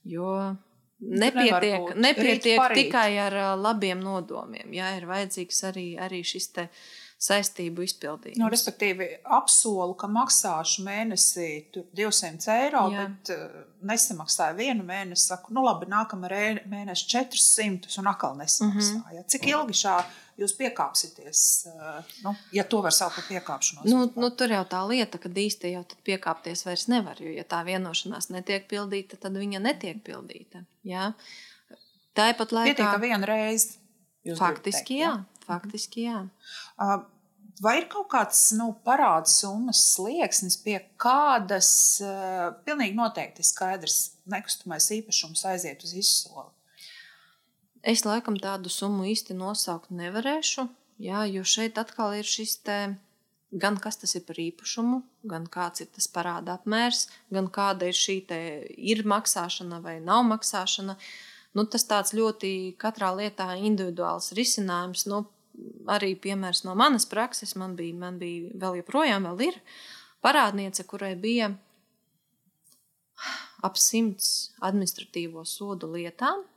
Jo 0.05 0.57
Nepietiek, 1.00 1.94
nepietiek 2.00 2.61
tikai 2.74 3.18
ar 3.18 3.35
labiem 3.59 4.00
nodomiem. 4.00 4.70
Jā, 4.72 4.94
ir 4.98 5.09
vajadzīgs 5.11 5.64
arī, 5.70 5.88
arī 6.00 6.22
šis 6.24 6.52
saistību 7.24 7.85
izpildījums. 7.87 8.38
Nu, 8.40 8.48
respektīvi, 8.52 9.07
apsolu, 9.37 9.94
ka 9.98 10.09
maksāšu 10.12 10.85
mēnesī 10.85 11.48
200 11.96 12.50
eiro, 12.59 12.85
Jā. 12.92 13.07
bet 13.07 13.33
nesamaksāju 13.87 14.59
vienu 14.59 14.85
mēnesi. 14.87 15.28
Saku, 15.30 15.54
nu 15.57 15.64
labi, 15.64 15.88
nākamā 15.90 16.30
mēneša 16.70 17.09
400 17.14 18.00
un 18.02 18.11
atkal 18.12 18.37
nesamaksāju. 18.40 19.00
Mm 19.00 19.18
-hmm. 19.18 19.28
Cik 19.35 19.48
ilgi 19.52 19.80
šādi? 19.85 20.20
Jūs 20.40 20.55
piekāpsieties, 20.59 21.40
nu, 22.25 22.35
ja 22.55 22.64
to 22.66 22.81
var 22.85 22.94
saukt 22.94 23.18
par 23.20 23.27
piekāpšanos. 23.29 23.87
Nu, 23.90 24.05
nu, 24.18 24.31
tur 24.35 24.53
jau 24.55 24.62
tā 24.70 24.83
lieta, 24.88 25.20
ka 25.23 25.31
īsti 25.31 25.75
jau 25.75 25.85
piekāpties 26.07 26.64
vairs 26.66 26.88
nevar, 26.90 27.20
jo, 27.23 27.31
ja 27.35 27.47
tā 27.49 27.62
vienošanās 27.66 28.31
netiek 28.35 28.66
pildīta, 28.70 29.18
tad 29.20 29.38
viņa 29.38 29.62
netiek 29.62 30.03
pildīta. 30.07 30.64
Jā. 30.87 31.12
Tāpat 32.14 32.55
laikā. 32.55 32.92
Ka 32.94 33.01
vienu 33.03 33.27
reizi. 33.29 33.79
Faktiski, 34.38 34.70
teikt, 34.73 35.01
jā. 35.03 35.11
jā. 35.11 35.42
Faktiski, 35.44 36.07
jā. 36.09 36.20
Vai 37.62 37.77
ir 37.79 37.87
kaut 37.92 38.09
kāds 38.11 38.40
nu, 38.59 38.73
parāda 38.87 39.31
summas 39.31 39.83
slieksnis, 39.92 40.57
pie 40.64 40.79
kādas 41.01 41.68
uh, 42.03 42.49
pilnīgi 42.66 42.97
noteikti 42.99 43.47
skaidrs 43.47 43.99
nekustamais 44.31 44.88
īpašums 44.97 45.44
aiziet 45.53 45.85
uz 45.87 45.94
izsoli? 46.01 46.51
Es 47.85 48.01
laikam 48.09 48.38
tādu 48.40 48.70
summu 48.73 49.05
īsti 49.11 49.35
nosaukt 49.37 49.90
nevarēšu, 49.92 50.62
jā, 51.05 51.27
jo 51.29 51.42
šeit 51.44 51.77
atkal 51.77 52.14
ir 52.16 52.25
šis 52.25 52.55
te, 52.64 52.77
gan 53.53 53.77
kas 53.77 54.01
tas 54.01 54.14
ir 54.16 54.23
par 54.25 54.40
īpašumu, 54.40 55.03
gan 55.29 55.44
kāds 55.53 55.85
ir 55.85 55.90
tas 55.92 56.09
parāda 56.09 56.55
apmērs, 56.57 57.03
gan 57.35 57.51
kāda 57.53 57.90
ir 57.90 57.99
šī 57.99 58.16
te 58.31 58.38
ir 58.73 59.03
maksāšana 59.05 59.83
vai 59.85 59.99
nav 60.01 60.23
maksāšana. 60.31 60.97
Nu, 61.55 61.66
tas 61.68 61.85
tāds 61.85 62.14
ļoti 62.16 62.73
katrā 62.81 63.12
lietā 63.18 63.51
individuāls 63.61 64.33
risinājums. 64.35 65.05
Nu, 65.12 65.20
arī 65.85 66.14
piemērs 66.16 66.64
no 66.64 66.73
manas 66.75 67.05
prakses 67.07 67.53
man 67.61 67.77
bija, 67.77 67.99
man 68.01 68.16
bija 68.18 68.49
vēl 68.64 68.81
joprojām 68.81 69.29
vēl 69.29 69.44
ir 69.51 69.61
parādniece, 70.25 70.88
kurai 70.88 71.12
bija 71.20 71.53
ap 73.64 73.77
simts 73.77 74.55
administratīvo 74.64 75.44
sodu 75.44 75.92
lietām 75.92 76.49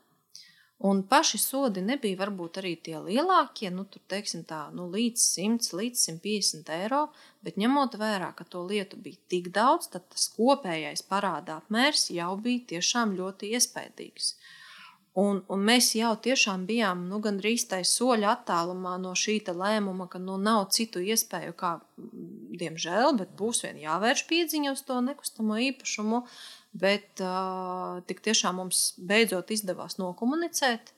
Un 0.80 1.00
paši 1.10 1.40
sodi 1.42 1.82
nebija 1.82 2.20
varbūt 2.20 2.60
arī 2.62 2.76
tie 2.86 3.00
lielākie, 3.02 3.72
nu, 3.74 3.88
tur, 3.90 4.02
teiksim, 4.14 4.44
tā, 4.46 4.68
nu, 4.78 4.86
līdz 4.94 5.24
100, 5.26 5.72
līdz 5.74 6.04
150 6.12 6.70
eiro, 6.76 7.08
bet 7.42 7.58
ņemot 7.58 7.98
vērā, 7.98 8.30
ka 8.38 8.46
to 8.46 8.62
lietu 8.62 9.00
bija 9.02 9.18
tik 9.34 9.50
daudz, 9.56 9.90
tad 9.96 10.06
tas 10.14 10.28
kopējais 10.36 11.02
parāda 11.10 11.58
apmērs 11.64 12.12
jau 12.14 12.36
bija 12.44 12.68
tiešām 12.76 13.16
ļoti 13.18 13.50
iespaidīgs. 13.58 14.36
Un, 15.18 15.42
un 15.50 15.66
mēs 15.66 15.96
jau 15.98 16.12
tiešām 16.28 16.68
bijām 16.70 17.08
nu, 17.10 17.18
gandrīz 17.26 17.66
tai 17.72 17.82
soļa 17.82 18.36
attālumā 18.36 19.00
no 19.02 19.16
šī 19.18 19.40
lēmuma, 19.50 20.06
ka 20.14 20.22
nu, 20.22 20.38
nav 20.38 20.68
citu 20.78 21.02
iespēju, 21.02 21.58
kā, 21.58 21.80
diemžēl, 22.62 23.18
bet 23.18 23.34
būs 23.34 23.64
vien 23.66 23.82
jāvērš 23.82 24.28
piedziņa 24.30 24.78
uz 24.78 24.86
to 24.86 25.02
nekustamo 25.02 25.58
īpašumu. 25.72 26.22
Uh, 26.22 26.57
Bet 26.74 27.22
uh, 27.24 28.02
tik 28.10 28.22
tiešām 28.26 28.60
mums 28.62 28.92
beidzot 28.98 29.52
izdevās 29.56 29.98
nokomunicēt 30.02 30.92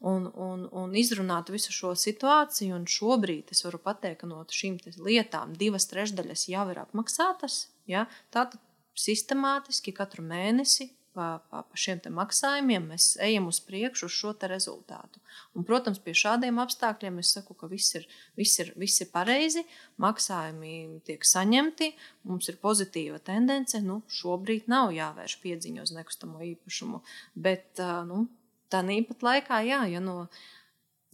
un, 0.00 0.30
un, 0.32 0.64
un 0.72 0.94
izrunāt 0.96 1.50
visu 1.52 1.74
šo 1.74 1.92
situāciju. 1.98 2.76
Un 2.78 2.86
šobrīd 2.88 3.52
es 3.54 3.64
varu 3.66 3.80
pateikt, 3.82 4.22
ka 4.22 4.30
no 4.30 4.40
šīm 4.48 4.78
lietām 5.02 5.56
divas 5.58 5.88
trešdaļas 5.90 6.46
jau 6.52 6.64
ir 6.72 6.82
apmaksātas. 6.84 7.66
Ja? 7.90 8.06
Tātad 8.32 8.62
sistemātiski 8.96 9.94
katru 9.96 10.24
mēnesi 10.26 10.90
pa, 11.14 11.40
pa, 11.50 11.62
pa 11.66 11.78
šiem 11.78 12.00
maksājumiem 12.16 12.90
mēs 12.92 13.14
ejam 13.22 13.48
uz 13.50 13.60
priekšu 13.66 14.08
uz 14.08 14.16
šo 14.16 14.32
rezultātu. 14.50 15.20
Un, 15.54 15.64
protams, 15.66 16.00
pie 16.02 16.14
šādiem 16.16 16.60
apstākļiem 16.62 17.18
es 17.22 17.32
saku, 17.36 17.54
ka 17.58 17.68
viss 17.70 17.94
ir, 17.98 18.06
viss 18.38 18.60
ir, 18.62 18.72
viss 18.78 19.02
ir 19.02 19.10
pareizi, 19.12 19.64
maksājumi 20.02 21.00
tiek 21.06 21.24
saņemti, 21.26 21.92
mums 22.30 22.50
ir 22.52 22.60
pozitīva 22.62 23.18
tendence. 23.18 23.80
Nu, 23.84 24.00
šobrīd 24.20 24.70
nav 24.70 24.94
jāvērš 24.96 25.38
piedziņa 25.42 25.86
uz 25.86 25.94
nekustamo 25.96 26.42
īpašumu, 26.52 27.02
bet 27.34 27.82
nu, 28.08 28.26
tā 28.70 28.84
nīpat 28.86 29.26
laikā, 29.26 29.62
jā, 29.66 29.84
ja 29.90 30.02
no 30.04 30.24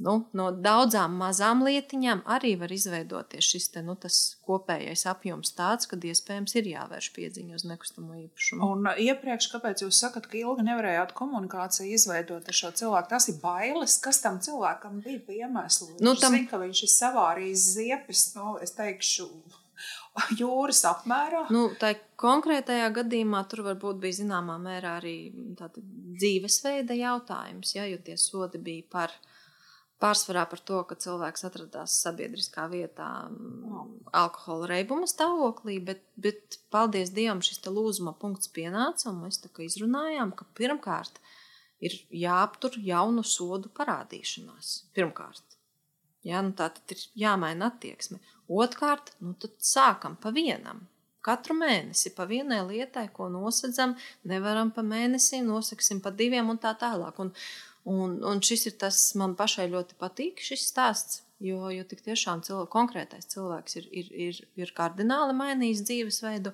nu, 0.03 0.15
no 0.37 0.47
daudzām 0.53 1.15
mazām 1.21 1.63
lietiņām 1.67 2.23
arī 2.37 2.53
var 2.61 2.73
izveidoties 2.75 3.49
šis 3.55 3.69
te, 3.75 3.83
nu, 3.87 3.97
kopējais 4.47 5.07
apjoms, 5.11 5.53
tāds, 5.57 5.89
ka 5.91 5.99
iespējams 5.99 6.57
ir 6.61 6.71
jāvērš 6.73 7.11
piedziņa 7.17 7.59
uz 7.59 7.67
nekustamo 7.69 8.19
īpašumu. 8.27 8.71
Un 8.75 8.91
uh, 8.91 9.03
iepriekš, 9.07 9.51
kāpēc 9.55 9.85
jūs 9.87 10.01
sakat, 10.05 10.29
ka 10.31 10.41
ilgi 10.41 10.67
nevarējāt 10.69 11.15
komunikāciju 11.17 11.97
izveidot 11.97 12.49
ar 12.49 12.59
šo 12.61 12.73
cilvēku? 12.77 13.13
Tas 13.15 13.29
ir 13.33 13.39
bailes, 13.43 13.99
kas 14.05 14.21
tam 14.25 14.41
cilvēkam 14.45 15.01
bija 15.05 15.23
pa 15.27 15.39
iemeslu. 15.43 15.95
Nu, 16.01 16.17
tam... 16.21 16.37
zin, 16.37 16.49
ka 16.51 16.61
viņš 16.61 16.83
ir 16.87 16.93
savārījis 16.97 17.71
ziepes, 17.77 18.27
nu, 18.37 18.57
es 18.63 18.77
teikšu, 18.77 19.31
jūras 20.41 20.83
apmērā. 20.89 21.47
Nu, 21.55 21.69
tā 21.81 21.95
konkrētajā 22.21 22.91
gadījumā 23.01 23.43
tur 23.51 23.65
varbūt 23.71 24.01
bija 24.03 24.21
zināmā 24.23 24.59
mērā 24.63 24.97
arī 25.01 25.17
dzīvesveida 25.57 26.97
jautājums, 26.97 27.75
ja, 27.77 27.87
jo 27.89 28.01
tie 28.05 28.17
sodi 28.21 28.61
bija 28.63 28.87
par 28.93 29.15
Pārsvarā 30.03 30.43
par 30.51 30.61
to, 30.69 30.83
ka 30.85 30.97
cilvēks 31.01 31.47
atradās 31.49 31.95
sabiedriskā 32.03 32.67
vietā, 32.69 33.09
alkohola 34.13 34.69
reibuma 34.75 35.09
stāvoklī, 35.09 35.79
bet, 35.85 36.03
bet 36.21 36.59
paldies 36.75 37.15
Dievam, 37.17 37.41
šis 37.41 37.63
lūzuma 37.65 38.13
punkts 38.21 38.51
pienāca, 38.53 39.09
un 39.09 39.23
mēs 39.25 39.41
tā 39.41 39.49
kā 39.49 39.65
izrunājām, 39.65 40.35
ka 40.37 40.45
pirmkārt 40.59 41.17
ir 41.81 41.97
jāaptur 42.13 42.77
jaunu 42.77 43.25
sodu 43.25 43.73
parādīšanās. 43.73 44.75
Pirmkārt, 44.97 45.57
ja, 46.29 46.43
nu 46.45 46.53
tā 46.59 46.69
tad 46.77 46.93
ir 46.93 47.01
jāmaina 47.25 47.71
attieksme. 47.73 48.21
Otrkārt, 48.53 49.15
nu 49.25 49.33
tad 49.41 49.57
sākam 49.65 50.19
pa 50.21 50.35
vienam. 50.35 50.85
Katru 51.27 51.57
mēnesi 51.59 52.13
pa 52.15 52.29
vienai 52.31 52.61
lietai, 52.69 53.09
ko 53.17 53.27
nosacām, 53.33 53.97
nevaram 54.31 54.69
pa 54.71 54.85
mēnesī, 54.87 55.41
nosaksim 55.43 56.05
pa 56.05 56.13
diviem 56.15 56.53
un 56.53 56.61
tā 56.63 56.71
tālāk. 56.79 57.17
Un, 57.25 57.33
Un, 57.87 58.19
un 58.27 58.43
šis 58.43 58.67
ir 58.71 58.75
tas, 58.81 58.99
man 59.19 59.37
pašai 59.39 59.69
ļoti 59.71 59.95
patīk 60.01 60.43
šis 60.43 60.65
stāsts, 60.73 61.21
jo, 61.39 61.61
jo 61.71 61.85
tik 61.87 62.03
tiešām 62.03 62.43
cilvēk, 62.47 62.71
konkrētais 62.73 63.29
cilvēks 63.31 63.79
ir, 63.79 63.87
ir, 64.01 64.11
ir, 64.27 64.41
ir 64.59 64.73
kardināli 64.75 65.37
mainījis 65.39 65.85
dzīvesveidu. 65.87 66.53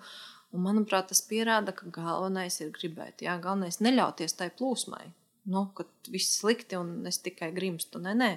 Un, 0.52 0.60
manuprāt, 0.66 1.08
tas 1.08 1.22
pierāda, 1.24 1.72
ka 1.72 1.88
galvenais 1.94 2.60
ir 2.60 2.74
gribēt. 2.74 3.24
Jā, 3.24 3.38
galvenais 3.40 3.80
ir 3.80 3.88
neļauties 3.88 4.36
tai 4.36 4.50
plūsmai. 4.52 5.06
Nu, 5.48 5.64
kad 5.74 5.88
viss 6.12 6.36
slikti 6.42 6.76
un 6.76 7.00
es 7.08 7.22
tikai 7.24 7.48
grimstu. 7.56 8.02
Nē, 8.02 8.12
nē. 8.18 8.32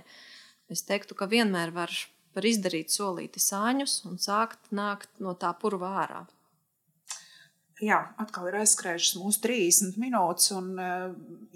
Es 0.72 0.86
teiktu, 0.88 1.18
ka 1.20 1.28
vienmēr 1.30 1.76
var, 1.76 1.92
var 2.34 2.48
izdarīt 2.48 2.96
solīti 2.96 3.44
sāņus 3.44 4.00
un 4.08 4.16
sākt 4.22 4.72
nākt 4.72 5.12
no 5.20 5.36
tā 5.38 5.52
purva 5.60 5.92
ārā. 6.06 6.24
Jā, 7.84 7.98
atkal 8.22 8.48
ir 8.48 8.56
aizskrējušas 8.62 9.18
mūsu 9.20 9.42
30 9.44 9.98
minūtes, 10.00 10.54
un, 10.56 10.70
eh, 10.80 11.10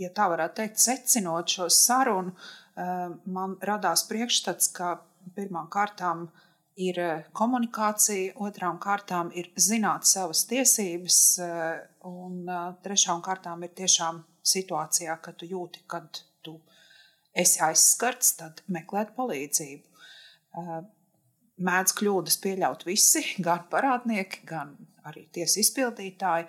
ja 0.03 0.09
tā 0.11 0.27
varētu 0.27 0.57
teikt, 0.57 0.81
secinot 0.83 1.47
šo 1.47 1.69
sarunu, 1.71 2.33
eh, 2.75 3.09
man 3.25 3.55
radās 3.63 4.03
priekšstats, 4.03 4.73
ka 4.73 4.99
pirmām 5.35 5.69
kārtām 5.69 6.29
ir 6.75 6.99
eh, 6.99 7.23
komunikācija, 7.31 8.35
otrām 8.35 8.79
kārtām 8.79 9.31
ir 9.33 9.47
zināt 9.55 10.03
savas 10.03 10.43
tiesības, 10.45 11.39
un 12.03 12.45
trešām 12.83 13.21
kārtām 13.21 13.63
ir 13.63 13.69
tiešām 13.69 14.23
situācijā, 14.43 15.21
kad 15.21 15.37
tu 15.37 15.45
jūti, 15.45 15.79
kad 15.87 16.21
tu 16.43 16.59
esi 17.33 17.59
aizskarts, 17.59 18.35
tad 18.35 18.61
meklēt 18.67 19.15
palīdzību. 19.15 19.83
Mēdz 21.59 21.93
kļūdas 21.93 22.37
pieļaut 22.43 22.83
visi, 22.83 23.23
gan 23.47 23.67
parādnieki, 23.71 24.45
gan 24.45 24.75
arī 25.09 25.25
tiesa 25.35 25.59
izpildītāji, 25.63 26.47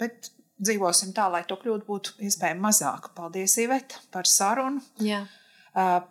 bet 0.00 0.30
dzīvosim 0.64 1.12
tā, 1.16 1.28
lai 1.32 1.42
to 1.48 1.56
kļūdu 1.60 1.86
būtu 1.88 2.18
iespējami 2.28 2.62
mazāk. 2.62 3.10
Paldies, 3.16 3.56
Iveta, 3.62 4.00
par 4.14 4.28
sarunu. 4.30 4.82
Jā. 5.02 5.24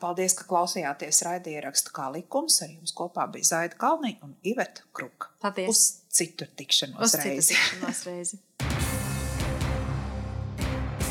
Paldies, 0.01 0.33
ka 0.35 0.43
klausījāties 0.49 1.21
raidierakstu 1.23 1.93
kā 1.95 2.09
likums. 2.11 2.57
Ar 2.65 2.73
jums 2.73 2.91
kopā 2.97 3.29
bija 3.31 3.47
Zaida 3.53 3.79
Kalniņa 3.79 4.25
un 4.27 4.33
Iveta 4.43 4.83
Kruka. 4.91 5.31
Paldies. 5.39 5.69
Uz 5.71 5.83
citu 6.13 6.49
tikšanos 6.59 6.99
Uz 7.07 7.15
reizi. 7.21 7.53
citu 7.53 7.61
tikšanos 7.61 8.03
reizi. 8.09 8.41